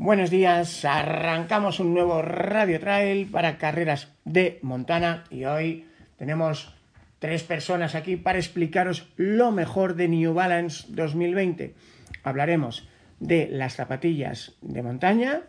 Buenos 0.00 0.30
días, 0.30 0.84
arrancamos 0.84 1.80
un 1.80 1.92
nuevo 1.92 2.22
Radio 2.22 2.78
Trail 2.78 3.26
para 3.26 3.58
carreras 3.58 4.06
de 4.24 4.60
Montana 4.62 5.24
y 5.28 5.44
hoy 5.44 5.86
tenemos 6.16 6.72
tres 7.18 7.42
personas 7.42 7.96
aquí 7.96 8.14
para 8.14 8.38
explicaros 8.38 9.08
lo 9.16 9.50
mejor 9.50 9.96
de 9.96 10.06
New 10.06 10.34
Balance 10.34 10.84
2020. 10.90 11.74
Hablaremos 12.22 12.88
de 13.18 13.48
las 13.50 13.74
zapatillas 13.74 14.54
de 14.62 14.84
montaña, 14.84 15.42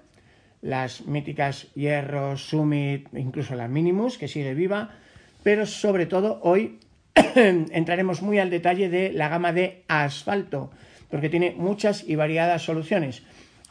las 0.63 1.05
míticas 1.05 1.67
Hierro, 1.75 2.35
Summit, 2.35 3.07
incluso 3.13 3.53
la 3.53 3.67
Minimus, 3.67 4.17
que 4.17 4.27
sigue 4.27 4.55
viva, 4.55 4.95
pero 5.43 5.67
sobre 5.67 6.07
todo 6.07 6.39
hoy 6.41 6.79
entraremos 7.35 8.23
muy 8.23 8.39
al 8.39 8.49
detalle 8.49 8.89
de 8.89 9.13
la 9.13 9.29
gama 9.29 9.53
de 9.53 9.83
asfalto, 9.87 10.71
porque 11.11 11.29
tiene 11.29 11.51
muchas 11.55 12.03
y 12.03 12.15
variadas 12.15 12.63
soluciones. 12.63 13.21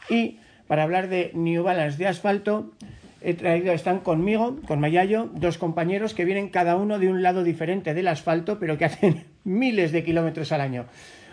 Y 0.09 0.39
para 0.69 0.85
hablar 0.85 1.09
de 1.09 1.33
New 1.35 1.65
Balance 1.65 1.99
de 1.99 2.07
asfalto, 2.07 2.71
he 3.21 3.35
traído, 3.35 3.73
están 3.73 3.99
conmigo, 3.99 4.59
con 4.67 4.79
Mayayo, 4.79 5.29
dos 5.35 5.59
compañeros 5.59 6.15
que 6.15 6.25
vienen 6.25 6.51
cada 6.51 6.77
uno 6.77 6.99
de 6.99 7.09
un 7.09 7.23
lado 7.23 7.43
diferente 7.43 7.95
del 7.95 8.07
asfalto, 8.07 8.59
pero 8.61 8.79
que 8.79 8.85
hacen 8.85 9.25
miles 9.45 9.91
de 9.91 10.05
kilómetros 10.05 10.53
al 10.53 10.61
año. 10.61 10.85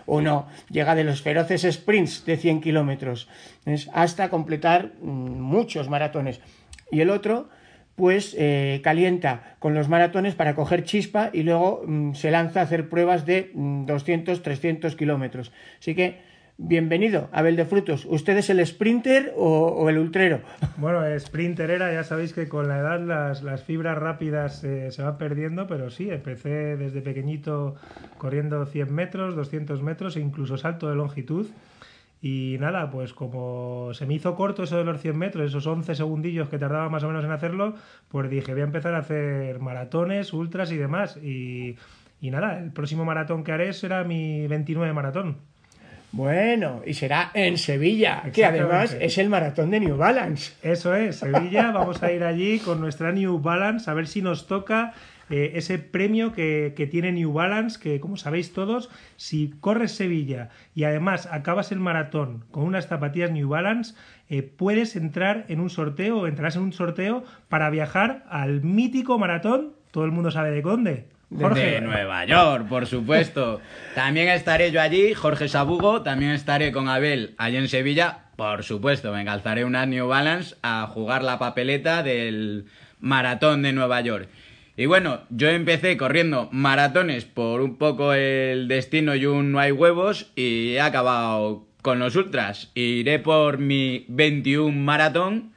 Uno 0.07 0.47
llega 0.69 0.95
de 0.95 1.03
los 1.03 1.21
feroces 1.21 1.63
sprints 1.63 2.25
de 2.25 2.37
100 2.37 2.61
kilómetros 2.61 3.27
hasta 3.91 4.29
completar 4.29 4.93
mm, 5.01 5.41
muchos 5.41 5.89
maratones. 5.89 6.41
Y 6.91 7.01
el 7.01 7.09
otro, 7.09 7.49
pues 7.95 8.35
eh, 8.37 8.81
calienta 8.83 9.55
con 9.59 9.73
los 9.73 9.89
maratones 9.89 10.35
para 10.35 10.53
coger 10.53 10.83
chispa 10.83 11.31
y 11.33 11.41
luego 11.41 11.83
mm, 11.85 12.13
se 12.13 12.29
lanza 12.29 12.59
a 12.59 12.63
hacer 12.63 12.87
pruebas 12.87 13.25
de 13.25 13.51
200, 13.53 14.39
mm, 14.39 14.43
300 14.43 14.95
kilómetros. 14.95 15.51
Así 15.79 15.95
que 15.95 16.21
Bienvenido, 16.57 17.27
Abel 17.33 17.57
de 17.57 17.65
Frutos. 17.65 18.05
¿Usted 18.05 18.37
es 18.37 18.49
el 18.49 18.65
sprinter 18.65 19.33
o, 19.35 19.89
el 19.89 19.97
ultrero? 19.97 20.39
Bueno, 20.77 21.01
sprinter 21.19 21.69
era, 21.69 21.91
ya 21.91 22.05
sabéis 22.05 22.31
que 22.31 22.47
con 22.47 22.69
la 22.69 22.79
edad 22.79 23.01
las, 23.01 23.63
fibras 23.63 23.97
rápidas 23.97 24.63
eh, 24.63 24.89
se 24.91 25.03
van 25.03 25.17
perdiendo, 25.17 25.67
pero 25.67 25.89
sí, 25.89 26.09
empecé 26.09 26.77
desde 26.77 27.01
pequeñito 27.01 27.75
corriendo 28.17 28.65
100 28.65 28.93
metros, 28.93 29.35
200 29.35 29.83
metros 29.83 30.15
e 30.15 30.21
incluso 30.21 30.55
salto 30.55 30.87
de 30.87 30.95
longitud. 30.95 31.47
Y 32.21 32.55
nada, 32.61 32.89
pues 32.89 33.13
como 33.13 33.93
se 33.93 34.05
me 34.05 34.13
hizo 34.13 34.33
corto 34.35 34.63
eso 34.63 34.77
de 34.77 34.85
los 34.85 35.01
100 35.01 35.17
metros, 35.17 35.45
esos 35.45 35.67
11 35.67 35.93
segundillos 35.93 36.47
que 36.47 36.57
tardaba 36.57 36.87
más 36.87 37.03
o 37.03 37.07
menos 37.09 37.25
en 37.25 37.31
hacerlo, 37.31 37.75
pues 38.07 38.29
dije, 38.29 38.53
voy 38.53 38.61
a 38.61 38.65
empezar 38.65 38.95
a 38.95 38.99
hacer 38.99 39.59
maratones, 39.59 40.31
ultras 40.31 40.71
y 40.71 40.77
demás. 40.77 41.17
Y, 41.17 41.75
y 42.21 42.31
nada, 42.31 42.59
el 42.59 42.71
próximo 42.71 43.03
maratón 43.03 43.43
que 43.43 43.51
haré 43.51 43.73
será 43.73 44.05
mi 44.05 44.47
29 44.47 44.93
maratón. 44.93 45.37
Bueno, 46.15 46.81
y 46.85 46.93
será 46.93 47.29
en 47.33 47.57
Sevilla, 47.57 48.23
que 48.33 48.45
además 48.45 48.95
es 49.01 49.17
el 49.17 49.27
maratón 49.27 49.69
de 49.69 49.81
New 49.81 49.97
Balance. 49.97 50.53
Eso 50.63 50.95
es, 50.95 51.17
Sevilla, 51.17 51.71
vamos 51.73 52.01
a 52.01 52.09
ir 52.09 52.23
allí 52.23 52.59
con 52.59 52.79
nuestra 52.79 53.11
New 53.11 53.39
Balance 53.39 53.91
a 53.91 53.93
ver 53.93 54.07
si 54.07 54.21
nos 54.21 54.47
toca 54.47 54.93
eh, 55.29 55.51
ese 55.55 55.77
premio 55.77 56.31
que, 56.31 56.87
tiene 56.89 57.11
New 57.11 57.33
Balance, 57.33 57.77
que 57.77 57.99
como 57.99 58.15
sabéis 58.15 58.53
todos, 58.53 58.89
si 59.17 59.55
corres 59.59 59.91
Sevilla 59.91 60.47
y 60.73 60.85
además 60.85 61.27
acabas 61.29 61.73
el 61.73 61.81
maratón 61.81 62.45
con 62.49 62.63
unas 62.63 62.87
zapatillas 62.87 63.31
New 63.31 63.49
Balance, 63.49 63.93
eh, 64.29 64.41
puedes 64.41 64.95
entrar 64.95 65.43
en 65.49 65.59
un 65.59 65.69
sorteo 65.69 66.19
o 66.19 66.27
entrarás 66.27 66.55
en 66.55 66.61
un 66.61 66.71
sorteo 66.71 67.25
para 67.49 67.69
viajar 67.69 68.23
al 68.29 68.61
mítico 68.63 69.19
maratón, 69.19 69.73
todo 69.91 70.05
el 70.05 70.11
mundo 70.11 70.31
sabe 70.31 70.51
de 70.51 70.61
dónde, 71.37 71.71
de 71.71 71.81
Nueva 71.81 72.25
York, 72.25 72.67
por 72.67 72.85
supuesto. 72.87 73.61
También 73.93 74.29
estaré 74.29 74.71
yo 74.71 74.81
allí, 74.81 75.13
Jorge 75.13 75.47
Sabugo, 75.47 76.01
también 76.01 76.31
estaré 76.31 76.71
con 76.71 76.87
Abel 76.87 77.35
allí 77.37 77.57
en 77.57 77.67
Sevilla. 77.67 78.19
Por 78.35 78.63
supuesto, 78.63 79.13
me 79.13 79.23
calzaré 79.23 79.63
una 79.63 79.85
New 79.85 80.07
Balance 80.07 80.55
a 80.61 80.87
jugar 80.87 81.23
la 81.23 81.39
papeleta 81.39 82.03
del 82.03 82.65
maratón 82.99 83.61
de 83.61 83.73
Nueva 83.73 84.01
York. 84.01 84.27
Y 84.77 84.87
bueno, 84.87 85.21
yo 85.29 85.47
empecé 85.49 85.95
corriendo 85.95 86.49
maratones 86.51 87.23
por 87.23 87.61
un 87.61 87.77
poco 87.77 88.13
el 88.13 88.67
destino 88.67 89.15
y 89.15 89.25
un 89.25 89.53
no 89.53 89.59
hay 89.59 89.71
huevos 89.71 90.31
y 90.35 90.73
he 90.73 90.81
acabado 90.81 91.65
con 91.81 91.99
los 91.99 92.15
ultras. 92.17 92.71
Iré 92.75 93.19
por 93.19 93.57
mi 93.57 94.05
21 94.09 94.77
maratón 94.77 95.54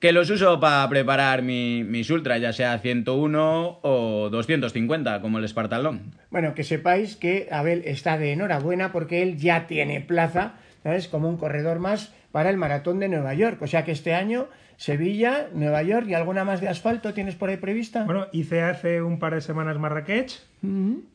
que 0.00 0.12
los 0.12 0.30
uso 0.30 0.58
para 0.60 0.88
preparar 0.88 1.42
mi, 1.42 1.84
mis 1.84 2.10
ultras, 2.10 2.40
ya 2.40 2.52
sea 2.52 2.78
101 2.78 3.78
o 3.82 4.28
250, 4.30 5.20
como 5.20 5.38
el 5.38 5.44
Espartalón. 5.44 6.14
Bueno, 6.30 6.54
que 6.54 6.64
sepáis 6.64 7.16
que 7.16 7.48
Abel 7.50 7.82
está 7.84 8.18
de 8.18 8.32
enhorabuena 8.32 8.92
porque 8.92 9.22
él 9.22 9.36
ya 9.36 9.66
tiene 9.66 10.00
plaza, 10.00 10.54
¿sabes? 10.82 11.08
Como 11.08 11.28
un 11.28 11.36
corredor 11.36 11.78
más 11.78 12.12
para 12.32 12.50
el 12.50 12.56
maratón 12.56 12.98
de 12.98 13.08
Nueva 13.08 13.34
York. 13.34 13.60
O 13.62 13.66
sea 13.66 13.84
que 13.84 13.92
este 13.92 14.14
año 14.14 14.48
Sevilla, 14.80 15.48
Nueva 15.52 15.82
York 15.82 16.06
y 16.08 16.14
alguna 16.14 16.42
más 16.44 16.62
de 16.62 16.68
asfalto 16.68 17.12
tienes 17.12 17.34
por 17.34 17.50
ahí 17.50 17.58
prevista. 17.58 18.04
Bueno, 18.04 18.28
hice 18.32 18.62
hace 18.62 19.02
un 19.02 19.18
par 19.18 19.34
de 19.34 19.42
semanas 19.42 19.78
Marrakech 19.78 20.40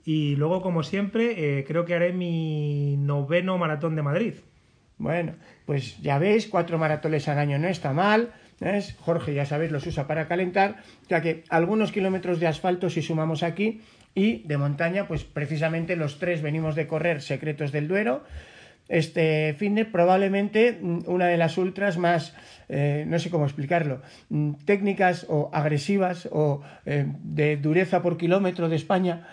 y 0.05 0.35
luego, 0.35 0.61
como 0.61 0.83
siempre, 0.83 1.59
eh, 1.59 1.65
creo 1.65 1.83
que 1.83 1.95
haré 1.95 2.13
mi 2.13 2.95
noveno 2.97 3.57
maratón 3.57 3.95
de 3.95 4.03
Madrid. 4.03 4.33
Bueno, 4.99 5.33
pues 5.65 5.99
ya 6.01 6.19
veis, 6.19 6.47
cuatro 6.47 6.77
maratones 6.77 7.27
al 7.27 7.39
año 7.39 7.57
no 7.57 7.67
está 7.67 7.91
mal. 7.91 8.33
Jorge, 8.99 9.33
ya 9.33 9.45
sabéis, 9.45 9.71
los 9.71 9.85
usa 9.85 10.07
para 10.07 10.27
calentar, 10.27 10.77
ya 11.09 11.21
que 11.21 11.43
algunos 11.49 11.91
kilómetros 11.91 12.39
de 12.39 12.47
asfalto 12.47 12.89
si 12.89 13.01
sumamos 13.01 13.43
aquí 13.43 13.81
y 14.13 14.43
de 14.43 14.57
montaña, 14.57 15.07
pues 15.07 15.23
precisamente 15.23 15.95
los 15.95 16.19
tres 16.19 16.41
venimos 16.41 16.75
de 16.75 16.87
correr 16.87 17.21
Secretos 17.21 17.71
del 17.71 17.87
Duero. 17.87 18.23
Este 18.87 19.55
fin 19.57 19.75
de 19.75 19.83
probablemente 19.83 20.77
mm, 20.79 20.99
una 21.07 21.27
de 21.27 21.37
las 21.37 21.57
ultras 21.57 21.97
más, 21.97 22.35
eh, 22.69 23.03
no 23.07 23.19
sé 23.19 23.29
cómo 23.29 23.45
explicarlo, 23.45 24.01
mm, 24.29 24.53
técnicas 24.65 25.25
o 25.27 25.49
agresivas 25.53 26.29
o 26.31 26.61
eh, 26.85 27.05
de 27.23 27.57
dureza 27.57 28.01
por 28.01 28.17
kilómetro 28.17 28.69
de 28.69 28.75
España. 28.75 29.27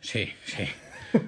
Sí, 0.00 0.30
sí. 0.44 0.64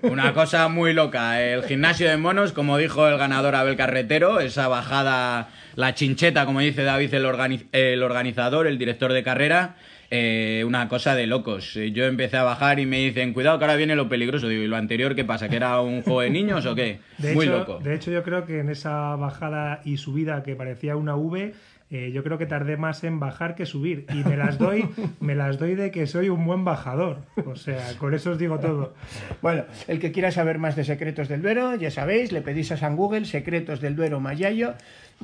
Una 0.03 0.33
cosa 0.35 0.69
muy 0.69 0.93
loca. 0.93 1.43
El 1.43 1.63
gimnasio 1.65 2.09
de 2.09 2.17
monos, 2.17 2.53
como 2.53 2.79
dijo 2.79 3.09
el 3.09 3.19
ganador 3.19 3.55
Abel 3.55 3.77
Carretero, 3.77 4.41
esa 4.41 4.69
bajada, 4.69 5.49
la 5.77 5.95
chincheta, 5.95 6.47
como 6.47 6.61
dice 6.61 6.85
David, 6.85 7.15
el, 7.15 8.03
organizador, 8.03 8.67
el 8.67 8.79
director 8.79 9.13
de 9.13 9.23
carrera, 9.23 9.77
eh, 10.11 10.65
una 10.67 10.89
cosa 10.89 11.15
de 11.15 11.27
locos. 11.27 11.75
Yo 11.75 12.05
empecé 12.05 12.37
a 12.37 12.43
bajar 12.43 12.81
y 12.81 12.87
me 12.87 12.99
dicen, 12.99 13.33
cuidado 13.33 13.59
que 13.59 13.65
ahora 13.65 13.77
viene 13.77 13.97
lo 13.97 14.09
peligroso. 14.09 14.49
Digo, 14.49 14.63
¿y 14.63 14.69
lo 14.69 14.77
anterior 14.77 15.15
qué 15.15 15.25
pasa? 15.25 15.49
¿Que 15.49 15.57
era 15.57 15.81
un 15.81 16.03
juego 16.03 16.21
de 16.23 16.31
niños 16.31 16.67
o 16.67 16.75
qué? 16.75 17.01
muy 17.35 17.47
loco. 17.47 17.79
De 17.79 17.95
hecho, 17.95 18.11
yo 18.11 18.23
creo 18.23 18.45
que 18.45 18.61
en 18.61 18.71
esa 18.71 19.17
bajada 19.17 19.81
y 19.85 19.97
subida 19.97 20.43
que 20.43 20.57
parecía 20.57 20.97
una 20.97 21.17
V, 21.17 21.55
eh, 21.91 22.11
yo 22.13 22.23
creo 22.23 22.37
que 22.37 22.47
tardé 22.47 22.77
más 22.77 23.03
en 23.05 23.19
bajar 23.19 23.55
que 23.55 23.65
subir. 23.65 24.07
Y 24.13 24.29
me 24.29 24.37
las 24.37 24.59
doy, 24.59 24.89
me 25.21 25.35
las 25.35 25.59
doy 25.59 25.75
de 25.75 25.91
que 25.91 26.07
soy 26.07 26.29
un 26.29 26.45
buen 26.45 26.65
bajador. 26.65 27.23
O 27.47 27.57
sea, 27.57 27.97
con 27.99 28.15
eso 28.15 28.33
os 28.33 28.39
digo 28.39 28.59
todo. 28.59 28.95
Bueno, 29.41 29.65
el 29.87 29.99
que 29.99 30.13
quiera 30.13 30.31
saber 30.31 30.59
más 30.59 30.77
de 30.77 30.85
Secretos 30.85 31.29
del 31.29 31.43
Duero, 31.43 31.75
ya 31.77 31.91
sabéis, 31.91 32.33
le 32.33 32.43
pedís 32.43 32.73
a 32.73 32.77
San 32.77 32.97
Google 32.97 33.25
Secretos 33.25 33.81
del 33.81 33.97
Duero 33.97 34.21
Mayayo 34.21 34.75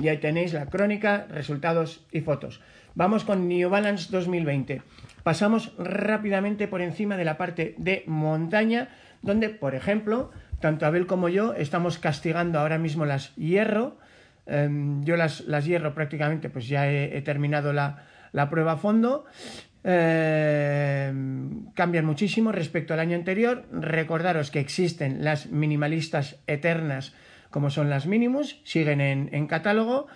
y 0.00 0.08
ahí 0.08 0.18
tenéis 0.18 0.52
la 0.54 0.66
crónica, 0.66 1.26
resultados 1.30 2.04
y 2.10 2.20
fotos. 2.22 2.60
Vamos 2.94 3.24
con 3.24 3.48
New 3.48 3.68
Balance 3.68 4.08
2020. 4.10 4.82
Pasamos 5.22 5.72
rápidamente 5.78 6.68
por 6.68 6.80
encima 6.80 7.16
de 7.16 7.24
la 7.24 7.36
parte 7.36 7.74
de 7.76 8.04
montaña, 8.06 8.88
donde, 9.20 9.48
por 9.48 9.74
ejemplo, 9.74 10.30
tanto 10.60 10.86
Abel 10.86 11.06
como 11.06 11.28
yo 11.28 11.54
estamos 11.54 11.98
castigando 11.98 12.58
ahora 12.58 12.78
mismo 12.78 13.04
las 13.04 13.34
hierro, 13.36 13.96
yo 14.46 15.16
las, 15.16 15.40
las, 15.42 15.64
hierro 15.64 15.94
prácticamente, 15.94 16.50
pues 16.50 16.68
ya 16.68 16.90
he, 16.90 17.20
terminado 17.22 17.72
la, 17.72 18.04
la, 18.32 18.50
prueba 18.50 18.72
a 18.72 18.76
fondo. 18.76 19.24
Em, 19.82 21.66
cambian 21.74 22.04
muchísimo 22.04 22.52
respecto 22.52 22.94
al 22.94 23.00
año 23.00 23.16
anterior. 23.16 23.64
Recordaros 23.72 24.50
que 24.50 24.60
existen 24.60 25.24
las 25.24 25.46
minimalistas 25.50 26.36
eternas 26.46 27.14
como 27.54 27.70
son 27.70 27.88
las 27.88 28.08
Minimus, 28.08 28.60
siguen 28.64 29.00
en, 29.00 29.28
en, 29.30 29.46
catálogo. 29.46 30.08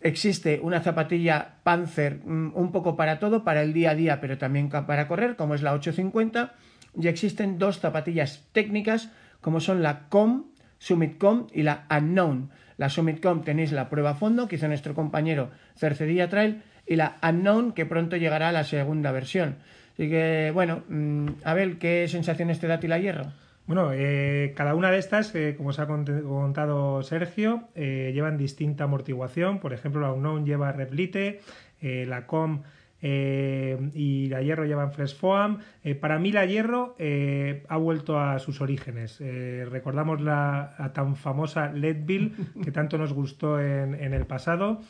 Existe 0.00 0.60
una 0.62 0.80
zapatilla 0.80 1.56
Panzer 1.62 2.20
mm, 2.24 2.52
un 2.54 2.72
poco 2.72 2.96
para 2.96 3.18
todo, 3.18 3.44
para 3.44 3.60
el 3.60 3.74
día 3.74 3.90
a 3.90 3.94
día, 3.94 4.18
pero 4.22 4.38
también 4.38 4.70
para 4.70 5.06
correr, 5.06 5.36
como 5.36 5.54
es 5.54 5.60
la 5.60 5.74
850. 5.74 6.54
Y 6.98 7.08
existen 7.08 7.58
dos 7.58 7.80
zapatillas 7.80 8.48
técnicas, 8.52 9.10
como 9.42 9.60
son 9.60 9.82
la 9.82 10.08
Com, 10.08 10.46
Summit 10.78 11.18
Com 11.18 11.48
y 11.52 11.64
la 11.64 11.86
Unknown. 11.90 12.48
La 12.80 12.88
Summitcom 12.88 13.42
tenéis 13.44 13.72
la 13.72 13.90
prueba 13.90 14.10
a 14.10 14.14
fondo 14.14 14.48
que 14.48 14.56
hizo 14.56 14.66
nuestro 14.68 14.94
compañero 14.94 15.50
Cercedilla 15.76 16.30
Trail 16.30 16.62
y 16.86 16.96
la 16.96 17.18
Unknown 17.22 17.72
que 17.72 17.84
pronto 17.84 18.16
llegará 18.16 18.48
a 18.48 18.52
la 18.52 18.64
segunda 18.64 19.12
versión. 19.12 19.56
Así 19.92 20.08
que, 20.08 20.50
bueno, 20.54 20.82
mm, 20.88 21.26
Abel, 21.44 21.76
¿qué 21.78 22.08
sensaciones 22.08 22.58
te 22.58 22.68
da 22.68 22.80
ti 22.80 22.88
la 22.88 22.98
hierro? 22.98 23.26
Bueno, 23.66 23.90
eh, 23.92 24.54
cada 24.56 24.74
una 24.74 24.90
de 24.90 24.96
estas, 24.98 25.34
eh, 25.34 25.54
como 25.58 25.68
os 25.68 25.78
ha 25.78 25.86
cont- 25.86 26.22
contado 26.22 27.02
Sergio, 27.02 27.68
eh, 27.74 28.12
llevan 28.14 28.38
distinta 28.38 28.84
amortiguación. 28.84 29.58
Por 29.60 29.74
ejemplo, 29.74 30.00
la 30.00 30.12
Unknown 30.12 30.46
lleva 30.46 30.72
Replite, 30.72 31.40
la 31.82 32.26
Com 32.26 32.62
eh, 33.02 33.78
y 33.94 34.28
la 34.28 34.42
Hierro 34.42 34.64
llevan 34.64 34.92
Fresh 34.92 35.16
Foam. 35.16 35.58
Eh, 35.82 35.94
para 35.94 36.18
mí 36.18 36.32
la 36.32 36.44
Hierro 36.44 36.94
eh, 36.98 37.64
ha 37.68 37.76
vuelto 37.76 38.18
a 38.18 38.38
sus 38.38 38.60
orígenes. 38.60 39.20
Recordamos 39.20 40.20
la, 40.20 40.74
la 40.78 40.92
tan 40.92 41.16
famosa 41.16 41.72
Leadville 41.72 42.32
que 42.62 42.70
tanto 42.70 42.98
nos 42.98 43.12
gustó 43.12 43.60
en, 43.60 43.94
en 43.94 44.12
el 44.12 44.26
pasado. 44.26 44.80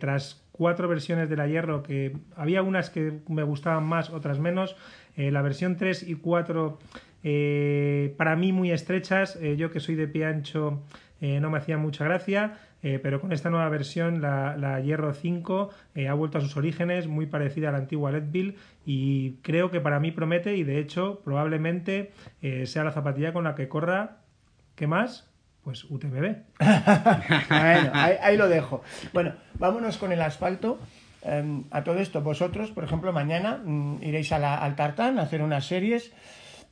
Tras 0.00 0.46
cuatro 0.52 0.88
versiones 0.88 1.28
de 1.28 1.36
la 1.36 1.46
Hierro, 1.46 1.82
que 1.82 2.16
había 2.36 2.62
unas 2.62 2.90
que 2.90 3.20
me 3.28 3.42
gustaban 3.42 3.84
más, 3.84 4.10
otras 4.10 4.38
menos. 4.38 4.76
la 5.16 5.42
versión 5.42 5.76
3 5.76 6.08
y 6.08 6.14
4 6.14 6.78
eh, 7.28 8.14
para 8.16 8.36
mí 8.36 8.52
muy 8.52 8.70
estrechas. 8.70 9.38
yo 9.56 9.70
que 9.70 9.80
soy 9.80 9.96
de 9.96 10.06
pie 10.06 10.26
ancho 10.26 10.82
eh, 11.20 11.40
no 11.40 11.50
me 11.50 11.58
hacía 11.58 11.78
mucha 11.78 12.04
gracia. 12.04 12.58
Eh, 12.88 12.98
pero 13.02 13.20
con 13.20 13.32
esta 13.32 13.50
nueva 13.50 13.68
versión, 13.68 14.20
la, 14.20 14.56
la 14.56 14.78
Hierro 14.80 15.12
5 15.12 15.70
eh, 15.96 16.08
ha 16.08 16.14
vuelto 16.14 16.38
a 16.38 16.40
sus 16.40 16.56
orígenes, 16.56 17.08
muy 17.08 17.26
parecida 17.26 17.70
a 17.70 17.72
la 17.72 17.78
antigua 17.78 18.12
Leadville 18.12 18.54
y 18.84 19.32
creo 19.42 19.70
que 19.70 19.80
para 19.80 19.98
mí 19.98 20.12
promete 20.12 20.56
y 20.56 20.62
de 20.62 20.78
hecho 20.78 21.20
probablemente 21.24 22.12
eh, 22.42 22.66
sea 22.66 22.84
la 22.84 22.92
zapatilla 22.92 23.32
con 23.32 23.44
la 23.44 23.54
que 23.54 23.68
corra, 23.68 24.18
¿qué 24.76 24.86
más? 24.86 25.28
Pues 25.64 25.82
UTMB. 25.84 26.36
bueno, 27.48 27.90
ahí, 27.92 28.14
ahí 28.22 28.36
lo 28.36 28.48
dejo. 28.48 28.82
Bueno, 29.12 29.32
vámonos 29.58 29.98
con 29.98 30.12
el 30.12 30.20
asfalto. 30.22 30.78
Eh, 31.24 31.62
a 31.72 31.82
todo 31.82 31.96
esto, 31.98 32.20
vosotros, 32.22 32.70
por 32.70 32.84
ejemplo, 32.84 33.12
mañana 33.12 33.60
mm, 33.64 33.98
iréis 34.02 34.30
a 34.30 34.38
la- 34.38 34.58
al 34.58 34.76
Tartán 34.76 35.18
a 35.18 35.22
hacer 35.22 35.42
unas 35.42 35.66
series. 35.66 36.12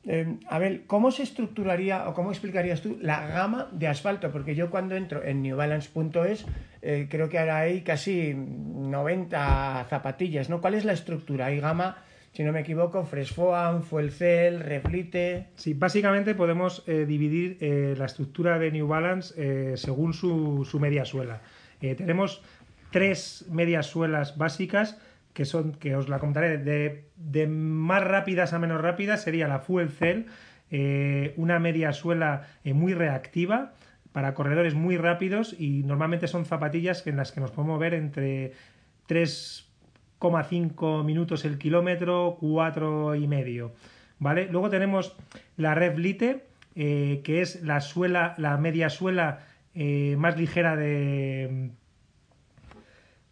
Eh, 0.06 0.36
a 0.48 0.58
ver, 0.58 0.82
¿cómo 0.86 1.10
se 1.10 1.22
estructuraría 1.22 2.08
o 2.08 2.14
cómo 2.14 2.30
explicarías 2.30 2.82
tú 2.82 2.98
la 3.00 3.26
gama 3.26 3.68
de 3.72 3.88
asfalto? 3.88 4.30
Porque 4.30 4.54
yo 4.54 4.70
cuando 4.70 4.96
entro 4.96 5.24
en 5.24 5.42
newbalance.es 5.42 6.46
eh, 6.82 7.06
creo 7.08 7.28
que 7.28 7.38
ahora 7.38 7.60
hay 7.60 7.80
casi 7.80 8.34
90 8.34 9.86
zapatillas, 9.88 10.50
¿no? 10.50 10.60
¿Cuál 10.60 10.74
es 10.74 10.84
la 10.84 10.92
estructura? 10.92 11.46
Hay 11.46 11.58
gama, 11.58 11.96
si 12.34 12.42
no 12.42 12.52
me 12.52 12.60
equivoco, 12.60 13.04
Fresh 13.04 13.32
Foam, 13.32 13.82
Fuel 13.82 14.10
Cell, 14.10 14.58
Reflite... 14.60 15.46
Sí, 15.54 15.72
básicamente 15.72 16.34
podemos 16.34 16.82
eh, 16.86 17.06
dividir 17.06 17.56
eh, 17.60 17.94
la 17.96 18.06
estructura 18.06 18.58
de 18.58 18.72
New 18.72 18.88
Balance 18.88 19.34
eh, 19.36 19.76
según 19.76 20.12
su, 20.12 20.66
media 20.80 21.04
suela. 21.04 21.40
Tenemos 21.80 22.42
tres 22.90 23.44
medias 23.50 23.86
suelas 23.86 24.38
básicas 24.38 24.98
que 25.34 25.44
son, 25.44 25.72
que 25.72 25.96
os 25.96 26.08
la 26.08 26.18
comentaré, 26.18 26.56
de, 26.58 27.10
de 27.16 27.46
más 27.46 28.02
rápidas 28.02 28.54
a 28.54 28.58
menos 28.58 28.80
rápidas 28.80 29.22
sería 29.22 29.48
la 29.48 29.58
Fuel 29.58 29.90
Cell, 29.90 30.26
eh, 30.70 31.34
una 31.36 31.58
media 31.58 31.92
suela 31.92 32.48
eh, 32.64 32.72
muy 32.72 32.94
reactiva 32.94 33.74
para 34.12 34.32
corredores 34.32 34.74
muy 34.74 34.96
rápidos 34.96 35.54
y 35.58 35.82
normalmente 35.82 36.28
son 36.28 36.46
zapatillas 36.46 37.06
en 37.06 37.16
las 37.16 37.32
que 37.32 37.40
nos 37.40 37.50
podemos 37.50 37.80
ver 37.80 37.94
entre 37.94 38.52
3,5 39.08 41.04
minutos 41.04 41.44
el 41.44 41.58
kilómetro, 41.58 42.38
4 42.40 43.16
y 43.16 43.26
medio. 43.26 43.74
¿Vale? 44.20 44.48
Luego 44.50 44.70
tenemos 44.70 45.16
la 45.56 45.74
Red 45.74 45.98
Lite, 45.98 46.46
eh, 46.76 47.20
que 47.24 47.42
es 47.42 47.62
la 47.62 47.80
suela, 47.80 48.34
la 48.38 48.56
media 48.56 48.88
suela 48.88 49.40
más 49.74 50.38
ligera 50.38 50.76
de, 50.76 51.70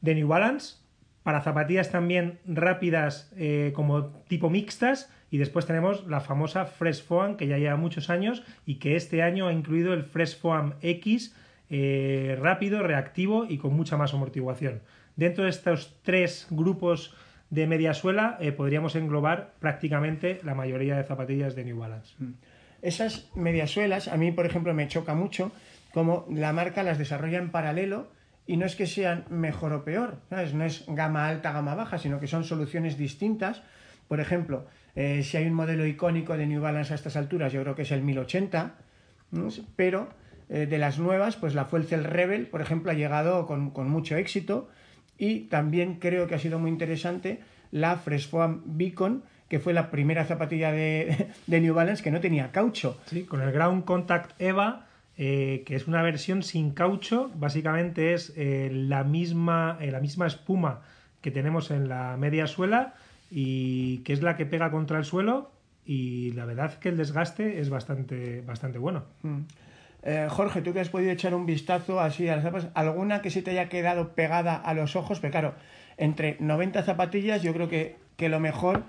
de 0.00 0.14
New 0.16 0.26
Balance. 0.26 0.81
Para 1.22 1.42
zapatillas 1.42 1.90
también 1.90 2.38
rápidas 2.46 3.32
eh, 3.36 3.72
como 3.74 4.06
tipo 4.28 4.50
mixtas. 4.50 5.10
Y 5.30 5.38
después 5.38 5.66
tenemos 5.66 6.06
la 6.06 6.20
famosa 6.20 6.66
Fresh 6.66 7.04
Foam, 7.04 7.36
que 7.36 7.46
ya 7.46 7.58
lleva 7.58 7.76
muchos 7.76 8.10
años 8.10 8.42
y 8.66 8.74
que 8.76 8.96
este 8.96 9.22
año 9.22 9.46
ha 9.46 9.52
incluido 9.52 9.94
el 9.94 10.04
Fresh 10.04 10.38
Foam 10.38 10.74
X, 10.82 11.34
eh, 11.70 12.36
rápido, 12.38 12.82
reactivo 12.82 13.46
y 13.48 13.56
con 13.56 13.74
mucha 13.74 13.96
más 13.96 14.12
amortiguación. 14.12 14.82
Dentro 15.16 15.44
de 15.44 15.50
estos 15.50 15.96
tres 16.02 16.46
grupos 16.50 17.14
de 17.48 17.66
media 17.66 17.94
suela 17.94 18.36
eh, 18.40 18.52
podríamos 18.52 18.96
englobar 18.96 19.54
prácticamente 19.58 20.40
la 20.42 20.54
mayoría 20.54 20.96
de 20.96 21.04
zapatillas 21.04 21.54
de 21.54 21.64
New 21.64 21.78
Balance. 21.78 22.14
Esas 22.82 23.30
mediasuelas, 23.34 24.08
a 24.08 24.16
mí, 24.16 24.32
por 24.32 24.44
ejemplo, 24.44 24.74
me 24.74 24.88
choca 24.88 25.14
mucho 25.14 25.52
como 25.92 26.26
la 26.30 26.52
marca 26.52 26.82
las 26.82 26.98
desarrolla 26.98 27.38
en 27.38 27.50
paralelo 27.50 28.08
y 28.46 28.56
no 28.56 28.66
es 28.66 28.76
que 28.76 28.86
sean 28.86 29.24
mejor 29.30 29.72
o 29.72 29.84
peor, 29.84 30.18
¿sabes? 30.28 30.54
No 30.54 30.64
es 30.64 30.84
gama 30.88 31.28
alta, 31.28 31.52
gama 31.52 31.74
baja, 31.74 31.98
sino 31.98 32.18
que 32.18 32.26
son 32.26 32.44
soluciones 32.44 32.98
distintas. 32.98 33.62
Por 34.08 34.20
ejemplo, 34.20 34.66
eh, 34.94 35.22
si 35.22 35.36
hay 35.36 35.46
un 35.46 35.54
modelo 35.54 35.86
icónico 35.86 36.36
de 36.36 36.46
New 36.46 36.60
Balance 36.60 36.92
a 36.92 36.96
estas 36.96 37.16
alturas, 37.16 37.52
yo 37.52 37.62
creo 37.62 37.74
que 37.74 37.82
es 37.82 37.92
el 37.92 38.02
1080, 38.02 38.74
¿no? 39.30 39.48
pero 39.76 40.08
eh, 40.48 40.66
de 40.66 40.78
las 40.78 40.98
nuevas, 40.98 41.36
pues 41.36 41.54
la 41.54 41.64
Fuel 41.64 41.84
Cell 41.84 42.04
Rebel, 42.04 42.46
por 42.46 42.60
ejemplo, 42.60 42.90
ha 42.90 42.94
llegado 42.94 43.46
con, 43.46 43.70
con 43.70 43.88
mucho 43.88 44.16
éxito 44.16 44.68
y 45.16 45.40
también 45.42 45.94
creo 45.94 46.26
que 46.26 46.34
ha 46.34 46.38
sido 46.38 46.58
muy 46.58 46.70
interesante 46.70 47.40
la 47.70 47.96
Fresh 47.96 48.28
Foam 48.28 48.62
Beacon, 48.66 49.22
que 49.48 49.60
fue 49.60 49.72
la 49.72 49.90
primera 49.90 50.24
zapatilla 50.24 50.72
de, 50.72 51.28
de 51.46 51.60
New 51.60 51.74
Balance 51.74 52.02
que 52.02 52.10
no 52.10 52.20
tenía 52.20 52.50
caucho. 52.50 53.00
Sí, 53.06 53.22
con 53.22 53.40
el 53.40 53.52
Ground 53.52 53.84
Contact 53.84 54.38
EVA, 54.40 54.88
eh, 55.18 55.62
que 55.66 55.76
es 55.76 55.86
una 55.86 56.02
versión 56.02 56.42
sin 56.42 56.70
caucho, 56.72 57.30
básicamente 57.34 58.14
es 58.14 58.32
eh, 58.36 58.70
la, 58.72 59.04
misma, 59.04 59.76
eh, 59.80 59.90
la 59.90 60.00
misma 60.00 60.26
espuma 60.26 60.80
que 61.20 61.30
tenemos 61.30 61.70
en 61.70 61.88
la 61.88 62.16
media 62.16 62.46
suela 62.46 62.94
y 63.30 63.98
que 63.98 64.12
es 64.12 64.22
la 64.22 64.36
que 64.36 64.46
pega 64.46 64.70
contra 64.70 64.98
el 64.98 65.04
suelo 65.04 65.50
y 65.84 66.32
la 66.32 66.44
verdad 66.44 66.78
que 66.78 66.88
el 66.88 66.96
desgaste 66.96 67.60
es 67.60 67.68
bastante, 67.68 68.40
bastante 68.42 68.78
bueno. 68.78 69.04
Eh, 70.02 70.26
Jorge, 70.30 70.62
tú 70.62 70.72
que 70.72 70.80
has 70.80 70.88
podido 70.88 71.12
echar 71.12 71.34
un 71.34 71.46
vistazo 71.46 72.00
así 72.00 72.28
a 72.28 72.36
las 72.36 72.44
zapatas, 72.44 72.70
¿alguna 72.74 73.22
que 73.22 73.30
se 73.30 73.42
te 73.42 73.52
haya 73.52 73.68
quedado 73.68 74.14
pegada 74.14 74.56
a 74.56 74.74
los 74.74 74.96
ojos? 74.96 75.20
Pero 75.20 75.30
claro, 75.30 75.54
entre 75.96 76.36
90 76.40 76.82
zapatillas 76.82 77.42
yo 77.42 77.52
creo 77.52 77.68
que, 77.68 77.96
que 78.16 78.28
lo 78.28 78.40
mejor 78.40 78.82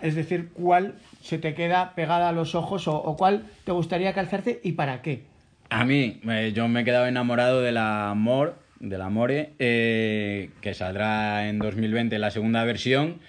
es 0.00 0.14
decir 0.14 0.50
cuál 0.52 0.94
se 1.22 1.38
te 1.38 1.54
queda 1.54 1.94
pegada 1.94 2.28
a 2.28 2.32
los 2.32 2.54
ojos 2.54 2.86
o 2.86 3.16
cuál 3.16 3.46
te 3.64 3.72
gustaría 3.72 4.12
calzarte 4.12 4.60
y 4.62 4.72
para 4.72 5.02
qué. 5.02 5.31
A 5.72 5.86
mí, 5.86 6.20
yo 6.52 6.68
me 6.68 6.82
he 6.82 6.84
quedado 6.84 7.06
enamorado 7.06 7.62
de 7.62 7.72
la 7.72 8.12
More, 8.14 8.52
de 8.78 8.98
la 8.98 9.08
More, 9.08 9.54
eh, 9.58 10.50
que 10.60 10.74
saldrá 10.74 11.48
en 11.48 11.58
2020 11.58 12.18
la 12.18 12.30
segunda 12.30 12.62
versión, 12.64 13.20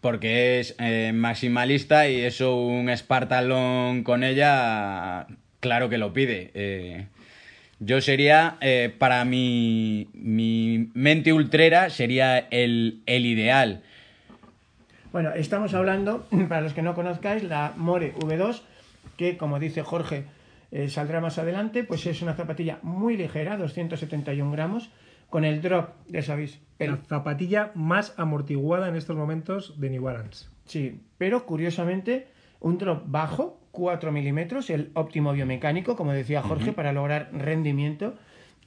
porque 0.00 0.60
es 0.60 0.74
eh, 0.78 1.12
maximalista 1.14 2.08
y 2.08 2.22
eso 2.22 2.56
un 2.56 2.88
Spartalon 2.88 4.02
con 4.02 4.24
ella, 4.24 5.26
claro 5.60 5.90
que 5.90 5.98
lo 5.98 6.14
pide. 6.14 6.50
Eh, 6.54 7.06
yo 7.80 8.00
sería, 8.00 8.56
eh, 8.62 8.90
para 8.98 9.26
mi, 9.26 10.08
mi 10.14 10.88
mente 10.94 11.34
ultrera, 11.34 11.90
sería 11.90 12.38
el, 12.38 13.02
el 13.04 13.26
ideal. 13.26 13.82
Bueno, 15.12 15.34
estamos 15.34 15.74
hablando, 15.74 16.26
para 16.48 16.62
los 16.62 16.72
que 16.72 16.80
no 16.80 16.94
conozcáis, 16.94 17.42
la 17.42 17.74
More 17.76 18.14
V2, 18.14 18.62
que 19.18 19.36
como 19.36 19.58
dice 19.58 19.82
Jorge, 19.82 20.24
eh, 20.72 20.88
saldrá 20.88 21.20
más 21.20 21.38
adelante, 21.38 21.84
pues 21.84 22.06
es 22.06 22.22
una 22.22 22.34
zapatilla 22.34 22.78
muy 22.82 23.16
ligera, 23.16 23.56
271 23.56 24.52
gramos, 24.52 24.90
con 25.28 25.44
el 25.44 25.62
drop, 25.62 25.90
ya 26.08 26.22
sabéis, 26.22 26.60
el 26.78 26.90
La 26.90 26.96
zapatilla 26.96 27.72
más 27.74 28.14
amortiguada 28.18 28.88
en 28.88 28.96
estos 28.96 29.16
momentos 29.16 29.80
de 29.80 29.90
New 29.90 30.02
Balance. 30.02 30.46
Sí, 30.64 31.00
pero 31.18 31.46
curiosamente 31.46 32.28
un 32.60 32.78
drop 32.78 33.04
bajo, 33.06 33.60
4 33.72 34.12
milímetros, 34.12 34.70
el 34.70 34.90
óptimo 34.94 35.32
biomecánico, 35.32 35.96
como 35.96 36.12
decía 36.12 36.42
Jorge, 36.42 36.72
para 36.72 36.92
lograr 36.92 37.30
rendimiento. 37.32 38.14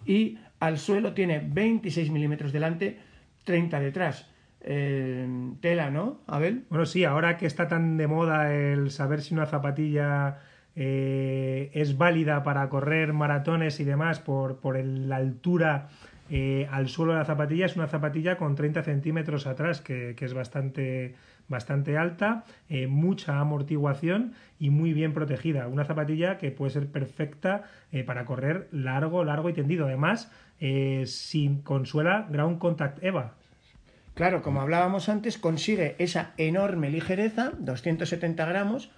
Y 0.06 0.40
al 0.60 0.78
suelo 0.78 1.14
tiene 1.14 1.42
26 1.46 2.10
milímetros 2.12 2.52
delante, 2.52 3.00
30 3.44 3.80
detrás. 3.80 4.30
Eh, 4.62 5.28
tela, 5.60 5.90
¿no, 5.90 6.22
Abel? 6.26 6.66
Bueno, 6.70 6.86
sí, 6.86 7.04
ahora 7.04 7.38
que 7.38 7.46
está 7.46 7.68
tan 7.68 7.98
de 7.98 8.08
moda 8.08 8.54
el 8.54 8.92
saber 8.92 9.22
si 9.22 9.34
una 9.34 9.46
zapatilla 9.46 10.40
eh, 10.76 11.70
es 11.74 11.98
válida 11.98 12.44
para 12.44 12.68
correr 12.70 13.14
maratones 13.14 13.80
y 13.80 13.84
demás 13.84 14.20
por, 14.20 14.58
por 14.58 14.78
la 14.84 15.18
altura 15.18 15.90
eh, 16.30 16.68
al 16.72 16.90
suelo 16.90 17.14
de 17.14 17.20
la 17.20 17.26
zapatilla, 17.26 17.66
es 17.66 17.76
una 17.76 17.88
zapatilla 17.88 18.38
con 18.38 18.56
30 18.56 18.82
centímetros 18.84 19.46
atrás, 19.46 19.82
que, 19.82 20.16
que 20.18 20.26
es 20.26 20.34
bastante, 20.34 21.16
bastante 21.48 21.98
alta, 21.98 22.44
eh, 22.70 22.88
mucha 22.88 23.40
amortiguación 23.40 24.34
y 24.58 24.72
muy 24.72 24.94
bien 24.94 25.14
protegida. 25.14 25.68
Una 25.68 25.86
zapatilla 25.86 26.38
que 26.38 26.50
puede 26.50 26.72
ser 26.72 26.88
perfecta 26.88 27.64
para 28.08 28.26
correr 28.26 28.68
largo, 28.72 29.24
largo 29.24 29.50
y 29.50 29.54
tendido. 29.54 29.86
Además, 29.86 30.32
sin 31.06 31.62
consuela 31.62 32.26
Ground 32.32 32.58
Contact 32.58 33.04
EVA. 33.04 33.34
Claro, 34.14 34.44
como 34.44 34.62
hablábamos 34.62 35.10
antes, 35.10 35.38
consigue 35.38 35.96
esa 35.98 36.34
enorme 36.38 36.90
ligereza, 36.92 37.52
270 37.58 38.46
gramos, 38.46 38.92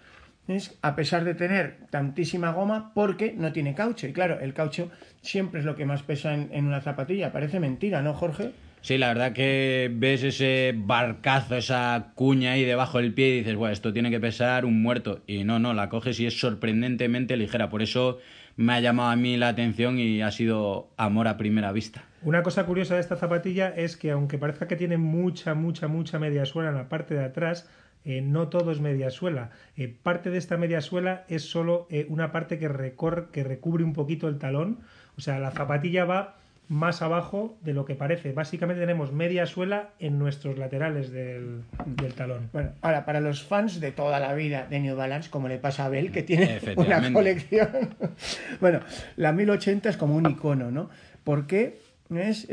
es 0.48 0.78
a 0.82 0.96
pesar 0.96 1.24
de 1.24 1.36
tener 1.36 1.78
tantísima 1.90 2.52
goma 2.52 2.92
porque 2.94 3.34
no 3.38 3.52
tiene 3.52 3.76
caucho. 3.76 4.08
Y 4.08 4.14
claro, 4.14 4.40
el 4.40 4.54
caucho 4.54 4.92
siempre 5.22 5.60
es 5.60 5.66
lo 5.66 5.76
que 5.76 5.86
más 5.86 6.04
pesa 6.04 6.34
en, 6.34 6.50
en 6.52 6.68
una 6.68 6.82
zapatilla. 6.82 7.32
Parece 7.32 7.60
mentira, 7.60 8.02
¿no, 8.02 8.14
Jorge? 8.14 8.52
Sí, 8.86 9.00
la 9.00 9.08
verdad 9.08 9.34
que 9.34 9.90
ves 9.92 10.22
ese 10.22 10.76
barcazo, 10.78 11.56
esa 11.56 12.12
cuña 12.14 12.52
ahí 12.52 12.66
debajo 12.66 13.00
del 13.00 13.16
pie 13.16 13.30
y 13.30 13.38
dices, 13.40 13.56
bueno, 13.56 13.74
esto 13.74 13.92
tiene 13.92 14.12
que 14.12 14.20
pesar 14.20 14.64
un 14.64 14.84
muerto. 14.84 15.24
Y 15.26 15.44
no, 15.44 15.58
no, 15.58 15.74
la 15.74 15.90
coges 15.90 16.20
y 16.20 16.28
es 16.28 16.40
sorprendentemente 16.40 17.36
ligera. 17.36 17.72
Por 17.72 17.82
eso 17.82 18.20
me 18.58 18.74
ha 18.74 18.80
llamado 18.80 19.10
a 19.10 19.16
mí 19.16 19.38
la 19.38 19.48
atención 19.48 19.98
y 19.98 20.22
ha 20.22 20.30
sido 20.30 20.92
amor 20.98 21.28
a 21.28 21.36
primera 21.36 21.72
vista. 21.72 22.04
Una 22.22 22.44
cosa 22.44 22.68
curiosa 22.68 22.94
de 22.94 23.02
esta 23.02 23.16
zapatilla 23.16 23.70
es 23.70 23.98
que 23.98 24.12
aunque 24.12 24.38
parezca 24.38 24.68
que 24.68 24.76
tiene 24.76 24.98
mucha, 24.98 25.56
mucha, 25.56 25.88
mucha 25.88 26.20
media 26.20 26.46
suela 26.46 26.70
en 26.70 26.76
la 26.76 26.88
parte 26.88 27.16
de 27.16 27.24
atrás, 27.24 27.68
eh, 28.06 28.22
no 28.22 28.50
todo 28.50 28.72
es 28.72 28.80
media 28.80 29.10
suela. 29.10 29.50
Eh, 29.76 29.94
parte 30.02 30.30
de 30.30 30.38
esta 30.38 30.58
media 30.58 30.82
suela 30.82 31.26
es 31.28 31.50
solo 31.50 31.88
eh, 31.90 32.06
una 32.10 32.32
parte 32.32 32.60
que, 32.60 32.68
recorre, 32.68 33.26
que 33.32 33.44
recubre 33.44 33.84
un 33.84 33.94
poquito 33.94 34.28
el 34.28 34.38
talón. 34.38 34.80
O 35.18 35.22
sea, 35.22 35.40
la 35.40 35.52
zapatilla 35.52 36.06
va 36.06 36.36
más 36.68 37.02
abajo 37.02 37.58
de 37.62 37.74
lo 37.74 37.86
que 37.86 37.96
parece. 37.96 38.32
Básicamente 38.32 38.82
tenemos 38.82 39.12
media 39.12 39.46
suela 39.46 39.90
en 40.00 40.20
nuestros 40.20 40.58
laterales 40.58 41.12
del, 41.12 41.64
del, 41.86 42.14
talón. 42.14 42.50
Bueno, 42.54 42.72
ahora, 42.82 43.06
para 43.06 43.22
los 43.22 43.44
fans 43.44 43.80
de 43.80 43.92
toda 43.92 44.20
la 44.20 44.34
vida 44.34 44.68
de 44.70 44.80
New 44.80 44.96
Balance, 44.96 45.30
como 45.30 45.48
le 45.48 45.58
pasa 45.58 45.84
a 45.84 45.86
Abel, 45.88 46.12
que 46.12 46.24
tiene 46.24 46.60
una 46.76 47.12
colección. 47.14 47.96
bueno, 48.62 48.80
la 49.16 49.32
1080 49.32 49.90
es 49.90 49.98
como 49.98 50.16
un 50.16 50.30
icono, 50.30 50.72
¿no? 50.72 50.90
¿Por 51.24 51.48
qué? 51.48 51.80
¿Es? 52.14 52.48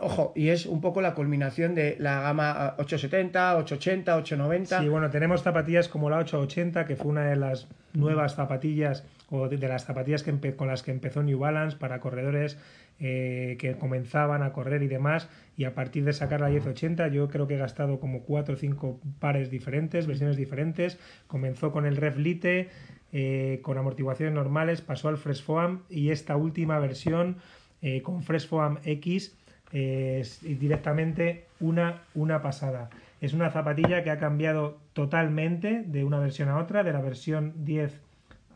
Ojo, 0.00 0.32
y 0.36 0.48
es 0.48 0.66
un 0.66 0.80
poco 0.82 1.00
la 1.00 1.14
culminación 1.14 1.74
de 1.74 1.96
la 1.98 2.20
gama 2.20 2.74
870, 2.78 3.56
880, 3.56 4.16
890. 4.16 4.80
Sí, 4.80 4.88
bueno, 4.88 5.08
tenemos 5.08 5.42
zapatillas 5.42 5.88
como 5.88 6.10
la 6.10 6.18
880, 6.18 6.84
que 6.84 6.96
fue 6.96 7.10
una 7.10 7.24
de 7.24 7.36
las 7.36 7.68
nuevas 7.94 8.34
zapatillas, 8.34 9.04
o 9.30 9.48
de, 9.48 9.56
de 9.56 9.68
las 9.68 9.84
zapatillas 9.84 10.22
que 10.22 10.56
con 10.56 10.68
las 10.68 10.82
que 10.82 10.90
empezó 10.90 11.22
New 11.22 11.38
Balance 11.38 11.78
para 11.78 12.00
corredores 12.00 12.58
eh, 13.00 13.56
que 13.60 13.76
comenzaban 13.76 14.42
a 14.42 14.52
correr 14.52 14.82
y 14.82 14.88
demás, 14.88 15.28
y 15.56 15.64
a 15.64 15.74
partir 15.74 16.04
de 16.04 16.12
sacar 16.12 16.40
la 16.40 16.48
1080 16.48 17.06
yo 17.08 17.28
creo 17.28 17.46
que 17.46 17.54
he 17.54 17.58
gastado 17.58 18.00
como 18.00 18.22
4 18.24 18.54
o 18.54 18.56
5 18.58 19.00
pares 19.20 19.50
diferentes, 19.50 20.08
versiones 20.08 20.36
diferentes, 20.36 20.98
comenzó 21.28 21.70
con 21.70 21.86
el 21.86 21.96
Ref 21.96 22.18
Lite, 22.18 22.70
eh, 23.12 23.60
con 23.62 23.78
amortiguaciones 23.78 24.34
normales, 24.34 24.80
pasó 24.80 25.08
al 25.08 25.16
Fresh 25.16 25.44
Foam 25.44 25.84
y 25.88 26.10
esta 26.10 26.36
última 26.36 26.80
versión 26.80 27.36
eh, 27.82 28.02
con 28.02 28.22
Fresh 28.22 28.48
Foam 28.48 28.78
X 28.84 29.36
es 29.70 30.40
directamente 30.40 31.44
una, 31.60 32.02
una 32.14 32.40
pasada. 32.40 32.88
Es 33.20 33.34
una 33.34 33.50
zapatilla 33.50 34.02
que 34.02 34.10
ha 34.10 34.18
cambiado 34.18 34.78
totalmente 34.94 35.82
de 35.86 36.04
una 36.04 36.18
versión 36.18 36.48
a 36.48 36.56
otra, 36.56 36.84
de 36.84 36.92
la 36.92 37.02
versión 37.02 37.52
10 37.64 38.00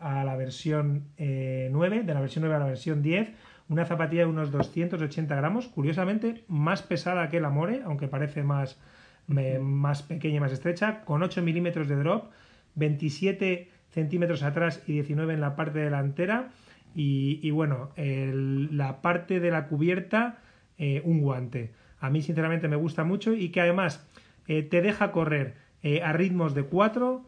a 0.00 0.24
la 0.24 0.36
versión 0.36 1.04
9, 1.18 2.02
de 2.02 2.14
la 2.14 2.20
versión 2.20 2.42
9 2.42 2.56
a 2.56 2.58
la 2.58 2.64
versión 2.64 3.02
10 3.02 3.30
una 3.72 3.86
zapatilla 3.86 4.22
de 4.22 4.28
unos 4.28 4.50
280 4.50 5.34
gramos, 5.34 5.68
curiosamente 5.68 6.44
más 6.46 6.82
pesada 6.82 7.28
que 7.28 7.40
la 7.40 7.50
More, 7.50 7.82
aunque 7.84 8.06
parece 8.06 8.42
más, 8.42 8.78
más 9.26 10.02
pequeña 10.02 10.36
y 10.36 10.40
más 10.40 10.52
estrecha, 10.52 11.00
con 11.04 11.22
8 11.22 11.42
milímetros 11.42 11.88
de 11.88 11.96
drop, 11.96 12.30
27 12.74 13.70
centímetros 13.90 14.42
atrás 14.42 14.82
y 14.86 14.92
19 14.92 15.34
en 15.34 15.40
la 15.40 15.56
parte 15.56 15.78
delantera. 15.78 16.50
Y, 16.94 17.50
bueno, 17.50 17.90
la 17.96 19.00
parte 19.02 19.40
de 19.40 19.50
la 19.50 19.66
cubierta, 19.68 20.38
eh, 20.78 21.02
un 21.04 21.20
guante. 21.20 21.72
A 22.00 22.10
mí 22.10 22.20
sinceramente 22.20 22.68
me 22.68 22.76
gusta 22.76 23.04
mucho 23.04 23.32
y 23.32 23.50
que 23.50 23.60
además 23.60 24.04
eh, 24.48 24.62
te 24.62 24.82
deja 24.82 25.12
correr 25.12 25.54
eh, 25.82 26.02
a 26.02 26.12
ritmos 26.12 26.54
de 26.54 26.64
4 26.64 27.24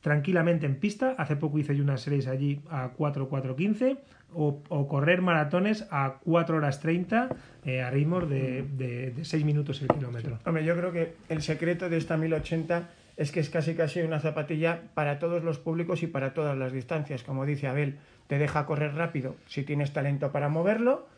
tranquilamente 0.00 0.66
en 0.66 0.76
pista. 0.76 1.14
Hace 1.18 1.36
poco 1.36 1.58
hice 1.58 1.76
yo 1.76 1.82
unas 1.82 2.02
series 2.02 2.26
allí 2.26 2.60
a 2.70 2.90
4, 2.96 3.28
4, 3.28 3.56
15 3.56 3.96
o, 4.34 4.62
o, 4.68 4.88
correr 4.88 5.22
maratones 5.22 5.86
a 5.90 6.18
4 6.24 6.56
horas 6.58 6.80
30 6.80 7.30
eh, 7.64 7.82
a 7.82 7.90
ritmos 7.90 8.28
de, 8.28 8.62
de, 8.62 9.10
de, 9.12 9.24
6 9.24 9.44
minutos 9.44 9.80
el 9.82 9.88
kilómetro. 9.88 10.38
Hombre, 10.44 10.64
yo 10.64 10.76
creo 10.76 10.92
que 10.92 11.14
el 11.28 11.42
secreto 11.42 11.88
de 11.88 11.96
esta 11.96 12.16
1080 12.16 12.88
es 13.16 13.32
que 13.32 13.40
es 13.40 13.50
casi 13.50 13.74
casi 13.74 14.00
una 14.00 14.20
zapatilla 14.20 14.82
para 14.94 15.18
todos 15.18 15.42
los 15.42 15.58
públicos 15.58 16.02
y 16.02 16.06
para 16.06 16.34
todas 16.34 16.56
las 16.56 16.72
distancias. 16.72 17.24
Como 17.24 17.46
dice 17.46 17.66
Abel, 17.66 17.96
te 18.28 18.38
deja 18.38 18.66
correr 18.66 18.94
rápido 18.94 19.34
si 19.46 19.64
tienes 19.64 19.92
talento 19.92 20.30
para 20.30 20.48
moverlo 20.48 21.08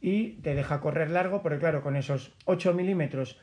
y 0.00 0.32
te 0.42 0.54
deja 0.54 0.80
correr 0.80 1.10
largo, 1.10 1.42
porque 1.42 1.58
claro, 1.58 1.82
con 1.82 1.96
esos 1.96 2.32
8 2.44 2.74
milímetros 2.74 3.38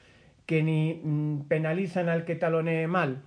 que 0.45 0.61
ni 0.61 1.01
mm, 1.03 1.47
penalizan 1.47 2.09
al 2.09 2.25
que 2.25 2.35
talonee 2.35 2.87
mal, 2.87 3.23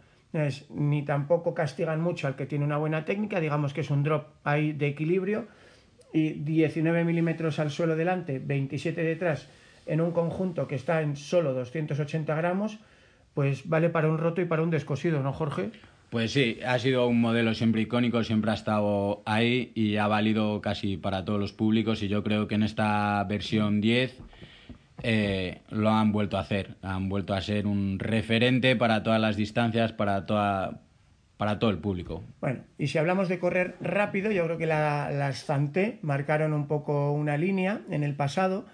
ni 0.70 1.02
tampoco 1.04 1.54
castigan 1.54 2.00
mucho 2.00 2.26
al 2.26 2.36
que 2.36 2.46
tiene 2.46 2.64
una 2.64 2.76
buena 2.76 3.04
técnica, 3.04 3.40
digamos 3.40 3.72
que 3.72 3.80
es 3.80 3.90
un 3.90 4.02
drop 4.02 4.28
ahí 4.44 4.72
de 4.72 4.88
equilibrio, 4.88 5.46
y 6.12 6.30
19 6.32 7.04
milímetros 7.04 7.58
al 7.58 7.70
suelo 7.70 7.96
delante, 7.96 8.38
27 8.38 9.02
detrás, 9.02 9.48
en 9.86 10.00
un 10.00 10.12
conjunto 10.12 10.68
que 10.68 10.74
está 10.74 11.02
en 11.02 11.16
solo 11.16 11.54
280 11.54 12.34
gramos, 12.34 12.78
pues 13.34 13.68
vale 13.68 13.88
para 13.90 14.08
un 14.08 14.18
roto 14.18 14.40
y 14.40 14.44
para 14.44 14.62
un 14.62 14.70
descosido, 14.70 15.22
¿no, 15.22 15.32
Jorge? 15.32 15.70
Pues 16.16 16.32
sí, 16.32 16.60
ha 16.66 16.78
sido 16.78 17.06
un 17.08 17.20
modelo 17.20 17.52
siempre 17.52 17.82
icónico, 17.82 18.24
siempre 18.24 18.50
ha 18.50 18.54
estado 18.54 19.22
ahí 19.26 19.70
y 19.74 19.98
ha 19.98 20.06
valido 20.06 20.62
casi 20.62 20.96
para 20.96 21.26
todos 21.26 21.38
los 21.38 21.52
públicos 21.52 22.02
y 22.02 22.08
yo 22.08 22.24
creo 22.24 22.48
que 22.48 22.54
en 22.54 22.62
esta 22.62 23.22
versión 23.24 23.82
10 23.82 24.18
eh, 25.02 25.60
lo 25.68 25.90
han 25.90 26.12
vuelto 26.12 26.38
a 26.38 26.40
hacer. 26.40 26.76
Han 26.80 27.10
vuelto 27.10 27.34
a 27.34 27.42
ser 27.42 27.66
un 27.66 27.98
referente 27.98 28.76
para 28.76 29.02
todas 29.02 29.20
las 29.20 29.36
distancias, 29.36 29.92
para, 29.92 30.24
toda, 30.24 30.80
para 31.36 31.58
todo 31.58 31.68
el 31.68 31.80
público. 31.80 32.24
Bueno, 32.40 32.60
y 32.78 32.86
si 32.86 32.96
hablamos 32.96 33.28
de 33.28 33.38
correr 33.38 33.74
rápido, 33.82 34.32
yo 34.32 34.42
creo 34.46 34.56
que 34.56 34.64
la, 34.64 35.10
las 35.10 35.40
Santé 35.40 35.98
marcaron 36.00 36.54
un 36.54 36.66
poco 36.66 37.12
una 37.12 37.36
línea 37.36 37.82
en 37.90 38.02
el 38.02 38.14
pasado. 38.14 38.64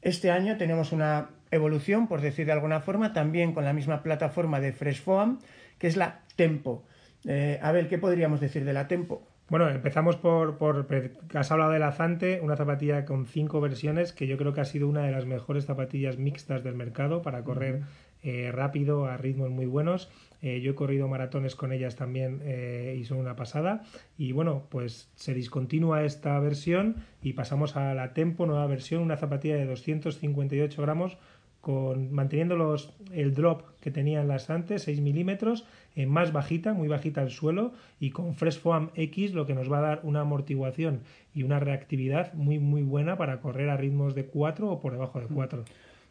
Este 0.00 0.30
año 0.30 0.56
tenemos 0.56 0.92
una 0.92 1.28
evolución, 1.50 2.08
por 2.08 2.22
decir 2.22 2.46
de 2.46 2.52
alguna 2.52 2.80
forma, 2.80 3.12
también 3.12 3.52
con 3.52 3.66
la 3.66 3.74
misma 3.74 4.02
plataforma 4.02 4.60
de 4.60 4.72
Fresh 4.72 5.02
Foam, 5.02 5.40
que 5.78 5.86
es 5.86 5.96
la 5.96 6.22
Tempo. 6.36 6.84
Eh, 7.24 7.58
a 7.62 7.72
ver, 7.72 7.88
¿qué 7.88 7.98
podríamos 7.98 8.40
decir 8.40 8.64
de 8.64 8.72
la 8.72 8.88
Tempo? 8.88 9.26
Bueno, 9.48 9.68
empezamos 9.68 10.16
por, 10.16 10.58
por, 10.58 10.86
has 11.34 11.52
hablado 11.52 11.70
de 11.70 11.78
la 11.78 11.92
Zante, 11.92 12.40
una 12.42 12.56
zapatilla 12.56 13.04
con 13.04 13.26
cinco 13.26 13.60
versiones 13.60 14.12
que 14.12 14.26
yo 14.26 14.36
creo 14.36 14.52
que 14.52 14.60
ha 14.60 14.64
sido 14.64 14.88
una 14.88 15.02
de 15.02 15.12
las 15.12 15.24
mejores 15.24 15.66
zapatillas 15.66 16.18
mixtas 16.18 16.64
del 16.64 16.74
mercado 16.74 17.22
para 17.22 17.44
correr 17.44 17.82
eh, 18.24 18.50
rápido 18.50 19.06
a 19.06 19.16
ritmos 19.16 19.50
muy 19.50 19.66
buenos. 19.66 20.10
Eh, 20.42 20.60
yo 20.60 20.72
he 20.72 20.74
corrido 20.74 21.06
maratones 21.06 21.54
con 21.54 21.72
ellas 21.72 21.94
también 21.94 22.40
eh, 22.42 22.96
y 22.98 23.04
son 23.04 23.18
una 23.18 23.36
pasada. 23.36 23.84
Y 24.18 24.32
bueno, 24.32 24.66
pues 24.68 25.10
se 25.14 25.32
discontinúa 25.32 26.02
esta 26.02 26.38
versión 26.40 26.96
y 27.22 27.34
pasamos 27.34 27.76
a 27.76 27.94
la 27.94 28.14
Tempo, 28.14 28.46
nueva 28.46 28.66
versión, 28.66 29.02
una 29.02 29.16
zapatilla 29.16 29.54
de 29.54 29.66
258 29.66 30.82
gramos 30.82 31.18
con, 31.66 32.12
manteniendo 32.12 32.54
los, 32.54 32.94
el 33.10 33.34
drop 33.34 33.62
que 33.80 33.90
tenían 33.90 34.28
las 34.28 34.50
antes, 34.50 34.84
6 34.84 35.00
milímetros, 35.00 35.66
eh, 35.96 36.06
más 36.06 36.32
bajita, 36.32 36.74
muy 36.74 36.86
bajita 36.86 37.22
al 37.22 37.32
suelo, 37.32 37.72
y 37.98 38.10
con 38.10 38.36
Fresh 38.36 38.60
Foam 38.60 38.90
X, 38.94 39.34
lo 39.34 39.46
que 39.46 39.54
nos 39.54 39.68
va 39.68 39.78
a 39.78 39.80
dar 39.80 40.00
una 40.04 40.20
amortiguación 40.20 41.00
y 41.34 41.42
una 41.42 41.58
reactividad 41.58 42.32
muy, 42.34 42.60
muy 42.60 42.82
buena 42.82 43.16
para 43.16 43.40
correr 43.40 43.68
a 43.68 43.76
ritmos 43.76 44.14
de 44.14 44.26
4 44.26 44.70
o 44.70 44.80
por 44.80 44.92
debajo 44.92 45.18
de 45.18 45.26
4. 45.26 45.64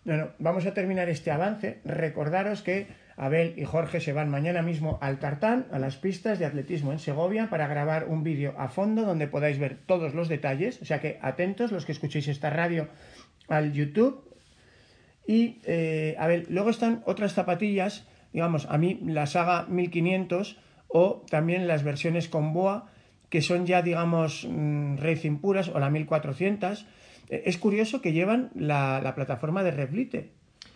Bueno, 0.03 0.27
vamos 0.39 0.65
a 0.65 0.74
terminar 0.74 1.07
este 1.07 1.31
avance. 1.31 1.79
Recordaros 1.85 2.62
que 2.62 2.88
Abel 3.15 3.53
y 3.55 3.63
Jorge 3.63 4.01
se 4.01 4.12
van 4.12 4.29
mañana 4.29 4.62
mismo 4.62 5.00
al 5.01 5.19
Tartán, 5.19 5.67
a 5.71 5.79
las 5.79 5.95
pistas 5.95 6.38
de 6.38 6.45
atletismo 6.47 6.91
en 6.91 7.00
Segovia, 7.00 7.50
para 7.50 7.67
grabar 7.67 8.09
un 8.09 8.24
vídeo 8.24 8.55
a 8.57 8.67
fondo 8.67 9.03
donde 9.03 9.29
podáis 9.29 9.57
ver 9.57 9.77
todos 9.85 10.13
los 10.13 10.27
detalles. 10.27 10.81
O 10.81 10.85
sea 10.85 11.00
que 11.00 11.17
atentos 11.21 11.71
los 11.71 11.85
que 11.85 11.93
escuchéis 11.93 12.27
esta 12.27 12.50
radio 12.50 12.89
al 13.47 13.71
YouTube 13.71 14.35
y, 15.27 15.60
eh, 15.63 16.15
a 16.20 16.27
ver, 16.27 16.46
luego 16.50 16.70
están 16.70 17.01
otras 17.05 17.34
zapatillas, 17.34 18.08
digamos, 18.34 18.67
a 18.70 18.77
mí 18.77 19.00
la 19.03 19.25
saga 19.25 19.65
1500 19.67 20.58
o 20.88 21.25
también 21.29 21.67
las 21.67 21.84
versiones 21.84 22.27
con 22.27 22.53
boa, 22.53 22.89
que 23.29 23.41
son 23.41 23.65
ya, 23.65 23.82
digamos, 23.82 24.48
mmm, 24.50 24.98
racing 24.98 25.38
puras, 25.38 25.70
o 25.70 25.79
la 25.79 25.89
1400. 25.89 26.86
Eh, 27.29 27.44
es 27.46 27.58
curioso 27.58 28.01
que 28.01 28.13
llevan 28.13 28.51
la, 28.55 29.01
la 29.01 29.15
plataforma 29.15 29.63
de 29.63 29.72
Revlite. 29.72 30.32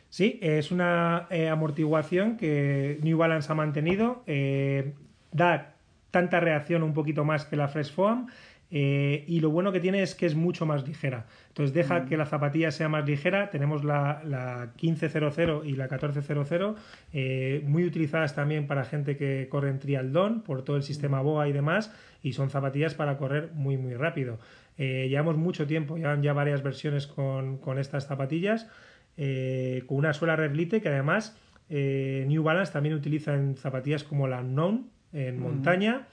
Sí, 0.10 0.40
es 0.42 0.72
una 0.72 1.28
eh, 1.30 1.50
amortiguación 1.50 2.36
que 2.36 3.00
New 3.04 3.18
Balance 3.18 3.52
ha 3.52 3.56
mantenido. 3.56 4.24
Eh, 4.26 4.94
da 5.32 5.76
tanta 6.10 6.40
reacción 6.40 6.82
un 6.82 6.94
poquito 6.94 7.24
más 7.24 7.46
que 7.46 7.56
la 7.56 7.68
Fresh 7.68 7.94
Foam. 7.94 8.28
Eh, 8.72 9.24
y 9.28 9.40
lo 9.40 9.50
bueno 9.50 9.72
que 9.72 9.80
tiene 9.80 10.04
es 10.04 10.14
que 10.14 10.26
es 10.26 10.36
mucho 10.36 10.66
más 10.66 10.88
ligera. 10.88 11.26
Entonces 11.48 11.74
deja 11.74 12.02
mm. 12.02 12.06
que 12.08 12.18
la 12.18 12.26
zapatilla 12.26 12.72
sea 12.72 12.88
más 12.88 13.06
ligera. 13.08 13.50
Tenemos 13.50 13.84
la, 13.84 14.22
la 14.24 14.72
1500 14.82 15.66
y 15.66 15.76
la 15.76 15.88
1400, 15.88 16.76
eh, 17.14 17.64
muy 17.66 17.86
utilizadas 17.86 18.36
también 18.36 18.68
para 18.68 18.84
gente 18.84 19.18
que 19.18 19.48
corre 19.50 19.70
en 19.70 19.80
trialdón 19.80 20.42
por 20.42 20.64
todo 20.64 20.78
el 20.78 20.84
sistema 20.84 21.22
BOA 21.22 21.48
y 21.48 21.54
demás. 21.54 21.94
Y 22.22 22.34
son 22.34 22.50
zapatillas 22.50 22.94
para 22.94 23.18
correr 23.18 23.52
muy, 23.54 23.78
muy 23.78 23.96
rápido. 23.96 24.40
Eh, 24.78 25.08
llevamos 25.10 25.38
mucho 25.38 25.66
tiempo, 25.66 25.98
llevan 25.98 26.22
ya 26.22 26.34
varias 26.34 26.62
versiones 26.62 27.08
con, 27.08 27.58
con 27.58 27.80
estas 27.80 28.08
zapatillas. 28.08 28.68
Con 29.86 29.98
una 29.98 30.14
suela 30.14 30.38
Revlite 30.38 30.80
que 30.80 30.88
además 30.88 31.38
New 31.68 32.42
Balance 32.42 32.72
también 32.72 32.96
utiliza 32.96 33.36
en 33.36 33.58
zapatillas 33.58 34.06
como 34.06 34.30
la 34.30 34.40
Unknown 34.40 34.90
en 35.12 35.42
montaña 35.42 36.08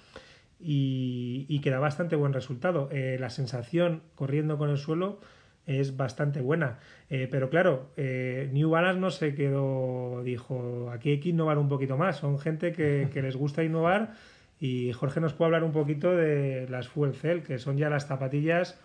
y, 0.58 1.46
y 1.48 1.60
que 1.60 1.70
da 1.70 1.78
bastante 1.78 2.16
buen 2.16 2.32
resultado. 2.32 2.88
Eh, 2.92 3.16
la 3.20 3.30
sensación 3.30 4.02
corriendo 4.14 4.58
con 4.58 4.70
el 4.70 4.78
suelo 4.78 5.20
es 5.66 5.96
bastante 5.96 6.40
buena. 6.40 6.78
Eh, 7.10 7.28
pero 7.30 7.50
claro, 7.50 7.90
eh, 7.96 8.48
New 8.52 8.70
Balance 8.70 9.00
no 9.00 9.10
se 9.10 9.34
quedó, 9.34 10.22
dijo, 10.24 10.90
aquí 10.92 11.10
hay 11.10 11.20
que 11.20 11.30
innovar 11.30 11.58
un 11.58 11.68
poquito 11.68 11.96
más. 11.96 12.18
Son 12.18 12.38
gente 12.38 12.72
que, 12.72 13.08
que 13.12 13.22
les 13.22 13.36
gusta 13.36 13.64
innovar 13.64 14.14
y 14.60 14.92
Jorge 14.92 15.20
nos 15.20 15.34
puede 15.34 15.48
hablar 15.48 15.64
un 15.64 15.72
poquito 15.72 16.16
de 16.16 16.68
las 16.68 16.88
Fuel 16.88 17.14
Cell, 17.14 17.40
que 17.40 17.58
son 17.58 17.76
ya 17.76 17.90
las 17.90 18.06
zapatillas 18.06 18.78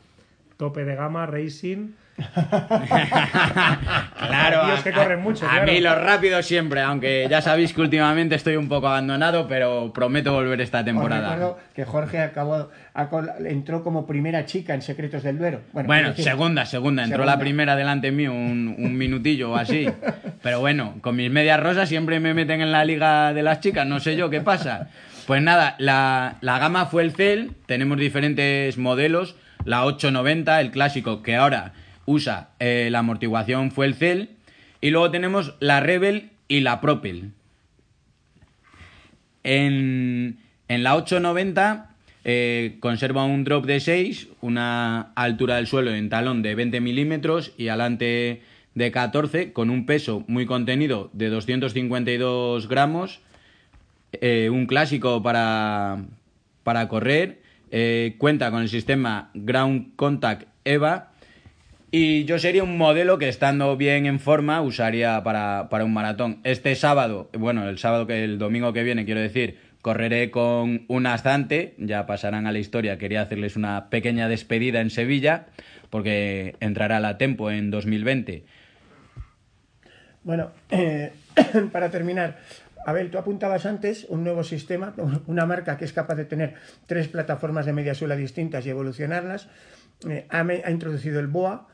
tope 0.61 0.85
de 0.85 0.95
gama, 0.95 1.25
racing. 1.25 1.93
claro, 4.17 4.65
Tíos 4.65 4.83
que 4.83 4.91
corren 4.91 5.21
mucho, 5.21 5.45
a 5.45 5.49
claro. 5.49 5.71
mí 5.71 5.79
los 5.79 5.97
rápidos 6.01 6.45
siempre, 6.45 6.81
aunque 6.81 7.27
ya 7.29 7.41
sabéis 7.41 7.73
que 7.73 7.81
últimamente 7.81 8.35
estoy 8.35 8.55
un 8.55 8.67
poco 8.69 8.87
abandonado, 8.87 9.47
pero 9.47 9.91
prometo 9.93 10.33
volver 10.33 10.61
esta 10.61 10.79
Os 10.79 10.85
temporada. 10.85 11.29
recuerdo 11.31 11.59
que 11.73 11.85
Jorge 11.85 12.19
acabó, 12.19 12.69
entró 13.45 13.83
como 13.83 14.05
primera 14.05 14.45
chica 14.45 14.73
en 14.73 14.81
Secretos 14.81 15.23
del 15.23 15.37
Duero. 15.37 15.61
Bueno, 15.73 15.87
Bueno, 15.87 16.09
es 16.09 16.17
decir, 16.17 16.31
segunda, 16.31 16.65
segunda. 16.65 17.03
Entró 17.03 17.17
Segunda. 17.19 17.35
la 17.35 17.39
primera 17.39 17.75
delante 17.75 18.11
mío 18.11 18.31
un, 18.33 18.75
un 18.77 18.97
minutillo 18.97 19.51
o 19.51 19.55
así. 19.55 19.87
Pero 20.41 20.59
bueno, 20.59 20.95
con 21.01 21.15
mis 21.15 21.31
medias 21.31 21.59
rosas 21.59 21.89
siempre 21.89 22.19
me 22.19 22.33
meten 22.33 22.61
en 22.61 22.71
la 22.71 22.85
liga 22.85 23.33
de 23.33 23.43
las 23.43 23.59
chicas, 23.59 23.85
no 23.87 23.99
sé 23.99 24.15
yo 24.15 24.29
qué 24.29 24.41
pasa. 24.41 24.89
Pues 25.27 25.41
nada, 25.41 25.75
la, 25.77 26.37
la 26.41 26.59
gama 26.59 26.87
fue 26.87 27.03
el 27.03 27.11
Cell, 27.11 27.49
tenemos 27.65 27.97
diferentes 27.97 28.77
modelos. 28.77 29.35
La 29.63 29.85
890, 29.85 30.59
el 30.59 30.71
clásico, 30.71 31.21
que 31.21 31.35
ahora 31.35 31.73
usa 32.11 32.49
eh, 32.59 32.89
la 32.91 32.99
amortiguación 32.99 33.71
fue 33.71 33.85
el 33.85 33.95
Cell. 33.95 34.27
Y 34.81 34.89
luego 34.89 35.11
tenemos 35.11 35.55
la 35.59 35.79
Rebel 35.79 36.31
y 36.47 36.61
la 36.61 36.81
Propel. 36.81 37.31
En, 39.43 40.37
en 40.67 40.83
la 40.83 40.95
890 40.95 41.89
eh, 42.23 42.77
conserva 42.79 43.25
un 43.25 43.43
drop 43.43 43.65
de 43.65 43.79
6, 43.79 44.27
una 44.41 45.11
altura 45.15 45.55
del 45.55 45.67
suelo 45.67 45.93
en 45.93 46.09
talón 46.09 46.41
de 46.41 46.55
20 46.55 46.81
milímetros 46.81 47.53
y 47.57 47.69
alante 47.69 48.41
de 48.75 48.91
14, 48.91 49.53
con 49.53 49.69
un 49.69 49.85
peso 49.85 50.23
muy 50.27 50.45
contenido 50.45 51.09
de 51.13 51.29
252 51.29 52.67
gramos. 52.67 53.19
eh, 54.13 54.49
un 54.51 54.65
clásico 54.65 55.23
para, 55.23 56.03
para 56.63 56.87
correr. 56.87 57.39
cuenta 58.17 58.51
con 58.51 58.61
el 58.61 58.69
sistema 58.69 59.29
Ground 59.33 59.95
Contact 59.95 60.47
EVA. 60.65 61.10
Y 61.93 62.23
yo 62.23 62.39
sería 62.39 62.63
un 62.63 62.77
modelo 62.77 63.17
que 63.17 63.27
estando 63.27 63.75
bien 63.75 64.05
en 64.05 64.21
forma 64.21 64.61
usaría 64.61 65.21
para, 65.23 65.67
para 65.69 65.83
un 65.83 65.93
maratón. 65.93 66.39
Este 66.45 66.73
sábado, 66.75 67.29
bueno, 67.37 67.67
el 67.67 67.79
sábado 67.79 68.07
que 68.07 68.23
el 68.23 68.39
domingo 68.39 68.71
que 68.71 68.83
viene, 68.83 69.03
quiero 69.03 69.19
decir, 69.19 69.59
correré 69.81 70.31
con 70.31 70.85
un 70.87 71.05
Astante, 71.05 71.75
ya 71.77 72.05
pasarán 72.05 72.47
a 72.47 72.53
la 72.53 72.59
historia, 72.59 72.97
quería 72.97 73.21
hacerles 73.21 73.57
una 73.57 73.89
pequeña 73.89 74.29
despedida 74.29 74.79
en 74.79 74.89
Sevilla, 74.89 75.47
porque 75.89 76.55
entrará 76.61 77.01
la 77.01 77.17
Tempo 77.17 77.51
en 77.51 77.71
2020. 77.71 78.45
Bueno, 80.23 80.51
eh, 80.69 81.11
para 81.73 81.91
terminar, 81.91 82.39
Abel, 82.85 83.11
tú 83.11 83.17
apuntabas 83.17 83.65
antes 83.65 84.05
un 84.07 84.23
nuevo 84.23 84.45
sistema, 84.45 84.93
una 85.27 85.45
marca 85.45 85.75
que 85.75 85.83
es 85.83 85.91
capaz 85.91 86.15
de 86.15 86.23
tener 86.23 86.53
tres 86.85 87.09
plataformas 87.09 87.65
de 87.65 87.73
media 87.73 87.95
suela 87.95 88.15
distintas 88.15 88.65
y 88.65 88.69
evolucionarlas. 88.69 89.49
Eh, 90.09 90.25
ha 90.29 90.71
introducido 90.71 91.19
el 91.19 91.27
BOA. 91.27 91.67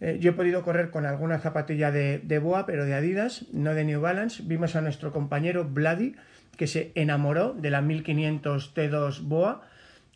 Eh, 0.00 0.18
yo 0.20 0.30
he 0.30 0.34
podido 0.34 0.62
correr 0.62 0.90
con 0.90 1.04
alguna 1.04 1.38
zapatilla 1.38 1.90
de, 1.90 2.18
de 2.18 2.38
BOA, 2.38 2.64
pero 2.66 2.84
de 2.84 2.94
Adidas, 2.94 3.46
no 3.52 3.74
de 3.74 3.84
New 3.84 4.00
Balance. 4.00 4.42
Vimos 4.46 4.74
a 4.76 4.80
nuestro 4.80 5.12
compañero 5.12 5.64
Vladi, 5.64 6.16
que 6.56 6.66
se 6.66 6.92
enamoró 6.94 7.52
de 7.52 7.70
la 7.70 7.82
1500 7.82 8.74
T2 8.74 9.22
BOA. 9.22 9.62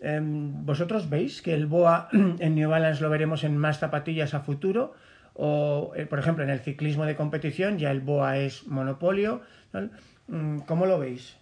Em, 0.01 0.65
¿Vosotros 0.65 1.09
veis 1.11 1.43
que 1.43 1.55
el 1.55 1.67
BOA 1.67 2.09
en 2.39 2.55
New 2.55 2.71
Balance 2.71 3.03
lo 3.03 3.11
veremos 3.11 3.45
en 3.45 3.57
más 3.57 3.79
zapatillas 3.79 4.35
a 4.35 4.41
futuro? 4.41 4.95
O, 5.35 5.93
eh, 5.97 6.07
por 6.07 6.19
ejemplo, 6.19 6.45
en 6.45 6.51
el 6.51 6.61
ciclismo 6.61 7.05
de 7.05 7.17
competición 7.17 7.79
ya 7.79 7.91
el 7.91 8.01
BOA 8.01 8.39
es 8.39 8.67
monopolio. 8.67 9.43
¿no? 9.73 9.91
Mm, 10.29 10.61
¿Cómo 10.61 10.87
lo 10.87 10.99
veis? 10.99 11.37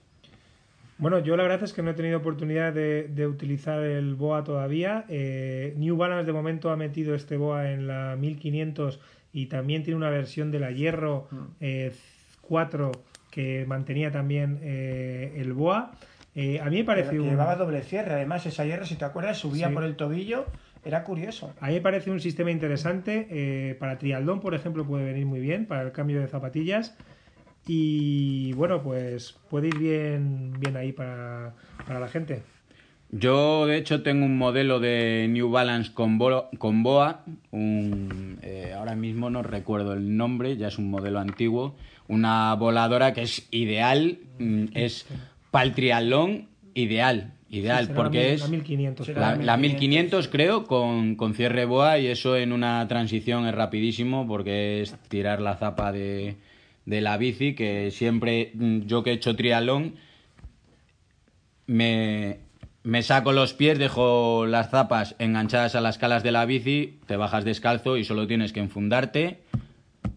Bueno, 0.99 1.19
yo 1.19 1.37
la 1.37 1.43
verdad 1.43 1.63
es 1.65 1.73
que 1.73 1.83
no 1.83 1.91
he 1.91 1.95
tenido 1.95 2.19
oportunidad 2.19 2.73
de, 2.73 3.09
de 3.09 3.27
utilizar 3.27 3.83
el 3.83 4.15
BOA 4.15 4.45
todavía. 4.45 5.05
Eh, 5.09 5.75
New 5.77 5.97
Balance 5.97 6.27
de 6.27 6.33
momento 6.33 6.71
ha 6.71 6.77
metido 6.77 7.15
este 7.15 7.37
BOA 7.37 7.73
en 7.73 7.87
la 7.89 8.17
1500 8.17 9.01
y 9.33 9.47
también 9.47 9.83
tiene 9.83 9.97
una 9.97 10.11
versión 10.11 10.51
de 10.51 10.61
la 10.61 10.71
Hierro 10.71 11.29
eh, 11.61 11.93
4 12.43 12.93
que 13.31 13.65
mantenía 13.67 14.11
también 14.13 14.61
eh, 14.63 15.33
el 15.39 15.55
BOA. 15.55 15.93
Eh, 16.35 16.61
a 16.61 16.67
mí 16.71 16.77
me 16.77 16.85
parece 16.85 17.11
Que 17.11 17.21
un... 17.21 17.31
Llevaba 17.31 17.57
doble 17.57 17.83
cierre, 17.83 18.13
además 18.13 18.47
esa 18.47 18.65
hierro, 18.65 18.87
si 18.87 18.95
te 18.97 19.05
acuerdas, 19.05 19.39
subía 19.39 19.69
Sí. 19.69 19.75
por 19.75 19.85
el 19.85 19.97
tobillo, 19.97 20.47
era 20.85 21.03
curioso. 21.05 21.53
A 21.61 21.69
mí 21.69 21.75
me 21.75 21.81
parece 21.81 22.11
un 22.11 22.21
sistema 22.21 22.51
interesante. 22.51 23.27
eh, 23.31 23.75
para 23.79 23.99
triatlón, 23.99 24.41
por 24.41 24.55
ejemplo, 24.55 24.85
puede 24.87 25.05
venir 25.05 25.27
muy 25.27 25.41
bien 25.41 25.67
para 25.67 25.83
el 25.83 25.93
cambio 25.93 26.21
de 26.21 26.29
zapatillas. 26.29 26.97
Y 27.66 28.53
bueno, 28.55 28.83
pues 28.83 29.37
puede 29.51 29.68
ir 29.68 29.79
bien, 29.79 30.53
bien 30.59 30.77
ahí 30.77 30.92
para, 30.92 31.55
para 31.87 32.01
la 32.01 32.09
gente. 32.09 32.42
Yo, 33.11 33.66
de 33.66 33.77
hecho, 33.77 34.03
tengo 34.03 34.25
un 34.25 34.38
modelo 34.38 34.81
de 34.81 35.27
New 35.29 35.51
Balance 35.51 35.92
con, 35.92 36.16
bo- 36.18 36.48
con 36.59 36.83
BOA. 36.83 37.25
un, 37.51 38.38
eh, 38.42 38.72
ahora 38.77 38.94
mismo 38.96 39.29
no 39.31 39.42
recuerdo 39.42 39.92
el 39.92 40.16
nombre, 40.16 40.57
ya 40.57 40.68
es 40.68 40.79
un 40.79 40.90
modelo 40.90 41.20
antiguo. 41.20 41.77
Una 42.09 42.55
voladora 42.55 43.12
que 43.12 43.22
es 43.22 43.46
ideal, 43.51 44.18
mm, 44.38 44.64
es 44.75 45.07
para 45.51 45.64
el 45.66 45.75
triatlón 45.75 46.48
ideal. 46.75 47.35
Ideal, 47.51 47.90
porque 47.94 48.18
la 48.18 48.25
mil- 48.25 48.35
es 48.35 48.40
la 48.40 48.48
1500. 48.48 49.07
Será 49.07 49.20
la, 49.20 49.37
la 49.37 49.44
la 49.44 49.57
1500, 49.59 49.79
1500 49.79 50.29
creo 50.29 50.64
con, 50.66 51.16
con 51.16 51.35
cierre 51.35 51.66
BOA 51.66 51.98
y 51.98 52.07
eso 52.07 52.35
en 52.37 52.51
una 52.51 52.88
transición 52.88 53.46
es 53.46 53.55
rapidísimo 53.55 54.27
porque 54.27 54.81
es 54.81 54.96
tirar 55.09 55.42
la 55.42 55.57
zapa 55.57 55.92
de, 55.92 56.37
de 56.87 57.01
la 57.01 57.16
bici 57.16 57.55
que 57.55 57.90
siempre 57.90 58.53
mm, 58.55 58.81
yo 58.87 59.03
que 59.03 59.11
he 59.11 59.14
hecho 59.14 59.37
triatlón 59.37 59.95
me, 61.66 62.38
me 62.83 63.03
saco 63.03 63.33
los 63.33 63.55
pies, 63.55 63.79
dejo 63.79 64.47
las 64.47 64.71
zapas 64.71 65.14
enganchadas 65.18 65.75
a 65.75 65.81
las 65.81 65.99
calas 65.99 66.23
de 66.23 66.33
la 66.33 66.45
bici, 66.45 66.99
te 67.07 67.16
bajas 67.16 67.45
descalzo 67.45 67.97
y 67.97 68.05
solo 68.05 68.27
tienes 68.27 68.53
que 68.53 68.61
enfundarte, 68.61 69.40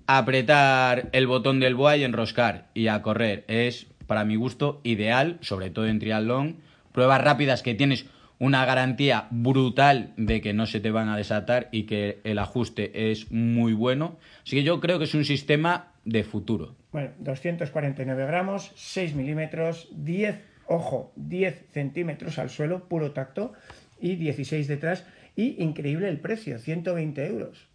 apretar 0.08 1.10
el 1.12 1.28
botón 1.28 1.60
del 1.60 1.76
boa 1.76 1.98
y 1.98 2.04
enroscar 2.04 2.70
y 2.74 2.88
a 2.88 3.02
correr. 3.02 3.46
Es, 3.48 3.88
para 4.08 4.26
mi 4.26 4.36
gusto, 4.36 4.82
ideal, 4.84 5.38
sobre 5.42 5.70
todo 5.70 5.88
en 5.88 6.00
triatlón. 6.00 6.58
Pruebas 6.92 7.22
rápidas 7.22 7.62
que 7.62 7.76
tienes 7.76 8.06
una 8.40 8.66
garantía 8.66 9.28
brutal 9.32 10.14
de 10.18 10.42
que 10.42 10.54
no 10.54 10.66
se 10.66 10.80
te 10.80 10.92
van 10.92 11.10
a 11.10 11.18
desatar 11.18 11.70
y 11.72 11.84
que 11.84 12.20
el 12.24 12.40
ajuste 12.40 13.12
es 13.12 13.32
muy 13.32 13.74
bueno. 13.74 14.18
Así 14.44 14.56
que 14.56 14.64
yo 14.64 14.80
creo 14.80 14.98
que 14.98 15.06
es 15.06 15.14
un 15.14 15.26
sistema 15.26 15.94
de 16.06 16.24
futuro. 16.24 16.76
Bueno, 16.92 17.12
249 17.20 18.26
gramos, 18.26 18.72
6 18.76 19.16
milímetros, 19.16 19.90
10, 19.92 20.40
ojo, 20.68 21.12
10 21.16 21.66
centímetros 21.72 22.40
al 22.40 22.50
suelo, 22.50 22.88
puro 22.88 23.12
tacto, 23.12 23.54
y 24.00 24.16
16 24.16 24.68
detrás. 24.68 25.06
Y 25.36 25.62
increíble 25.62 26.08
el 26.08 26.20
precio, 26.20 26.60
120 26.60 27.28
euros. 27.28 27.68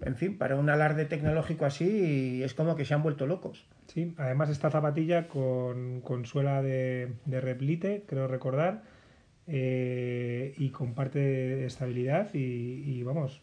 En 0.00 0.16
fin, 0.16 0.38
para 0.38 0.56
un 0.56 0.70
alarde 0.70 1.04
tecnológico 1.04 1.64
así 1.64 2.42
es 2.42 2.54
como 2.54 2.76
que 2.76 2.84
se 2.84 2.94
han 2.94 3.02
vuelto 3.02 3.26
locos. 3.26 3.66
Sí, 3.86 4.14
además 4.16 4.50
esta 4.50 4.70
zapatilla 4.70 5.28
con, 5.28 6.00
con 6.00 6.24
suela 6.24 6.62
de, 6.62 7.12
de 7.26 7.40
replite, 7.40 8.04
creo 8.06 8.26
recordar, 8.26 8.82
eh, 9.46 10.54
y 10.56 10.70
con 10.70 10.94
parte 10.94 11.18
de 11.18 11.66
estabilidad 11.66 12.32
y, 12.32 12.38
y, 12.38 13.02
vamos, 13.02 13.42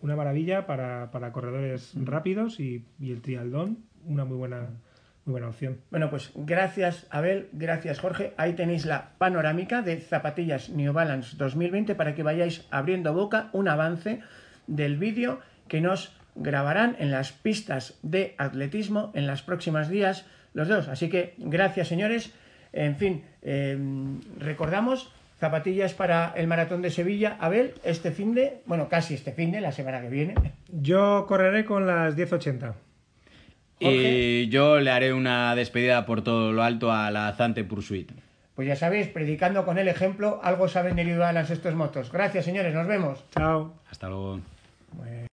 una 0.00 0.16
maravilla 0.16 0.66
para, 0.66 1.10
para 1.10 1.32
corredores 1.32 1.92
rápidos 1.94 2.60
y, 2.60 2.84
y 3.00 3.12
el 3.12 3.20
trialdón, 3.20 3.78
una 4.04 4.24
muy 4.24 4.36
buena, 4.36 4.68
muy 5.24 5.32
buena 5.32 5.48
opción. 5.48 5.78
Bueno, 5.90 6.10
pues 6.10 6.32
gracias 6.34 7.06
Abel, 7.10 7.48
gracias 7.52 8.00
Jorge. 8.00 8.32
Ahí 8.36 8.54
tenéis 8.54 8.86
la 8.86 9.10
panorámica 9.18 9.82
de 9.82 10.00
zapatillas 10.00 10.70
New 10.70 10.92
Balance 10.92 11.36
2020 11.36 11.94
para 11.94 12.14
que 12.14 12.22
vayáis 12.22 12.66
abriendo 12.70 13.12
boca 13.12 13.50
un 13.52 13.68
avance 13.68 14.20
del 14.66 14.96
vídeo 14.96 15.40
que 15.68 15.80
nos 15.80 16.16
grabarán 16.34 16.96
en 16.98 17.10
las 17.10 17.32
pistas 17.32 17.98
de 18.02 18.34
atletismo 18.38 19.10
en 19.14 19.26
los 19.26 19.42
próximos 19.42 19.88
días 19.88 20.26
los 20.54 20.68
dos. 20.68 20.88
Así 20.88 21.08
que 21.08 21.34
gracias 21.38 21.88
señores. 21.88 22.32
En 22.72 22.96
fin, 22.96 23.24
eh, 23.42 23.78
recordamos 24.38 25.12
zapatillas 25.38 25.94
para 25.94 26.32
el 26.36 26.46
maratón 26.46 26.82
de 26.82 26.90
Sevilla. 26.90 27.36
Abel, 27.40 27.74
este 27.84 28.10
fin 28.10 28.34
de, 28.34 28.60
bueno, 28.66 28.88
casi 28.88 29.14
este 29.14 29.32
fin 29.32 29.52
de, 29.52 29.60
la 29.60 29.72
semana 29.72 30.00
que 30.00 30.08
viene. 30.08 30.34
Yo 30.68 31.26
correré 31.26 31.64
con 31.64 31.86
las 31.86 32.16
1080. 32.16 32.74
Y 33.80 34.48
yo 34.48 34.80
le 34.80 34.90
haré 34.90 35.12
una 35.12 35.54
despedida 35.54 36.04
por 36.04 36.22
todo 36.22 36.52
lo 36.52 36.62
alto 36.62 36.92
a 36.92 37.10
la 37.10 37.32
Zante 37.34 37.62
Pursuit. 37.64 38.10
Pues 38.56 38.66
ya 38.66 38.74
sabéis, 38.74 39.06
predicando 39.06 39.64
con 39.64 39.78
el 39.78 39.86
ejemplo, 39.86 40.40
algo 40.42 40.66
saben 40.66 40.96
de 40.96 41.16
Balance 41.16 41.52
estos 41.52 41.76
motos. 41.76 42.10
Gracias 42.10 42.44
señores, 42.44 42.74
nos 42.74 42.88
vemos. 42.88 43.24
Chao. 43.30 43.72
Hasta 43.88 44.08
luego. 44.08 44.40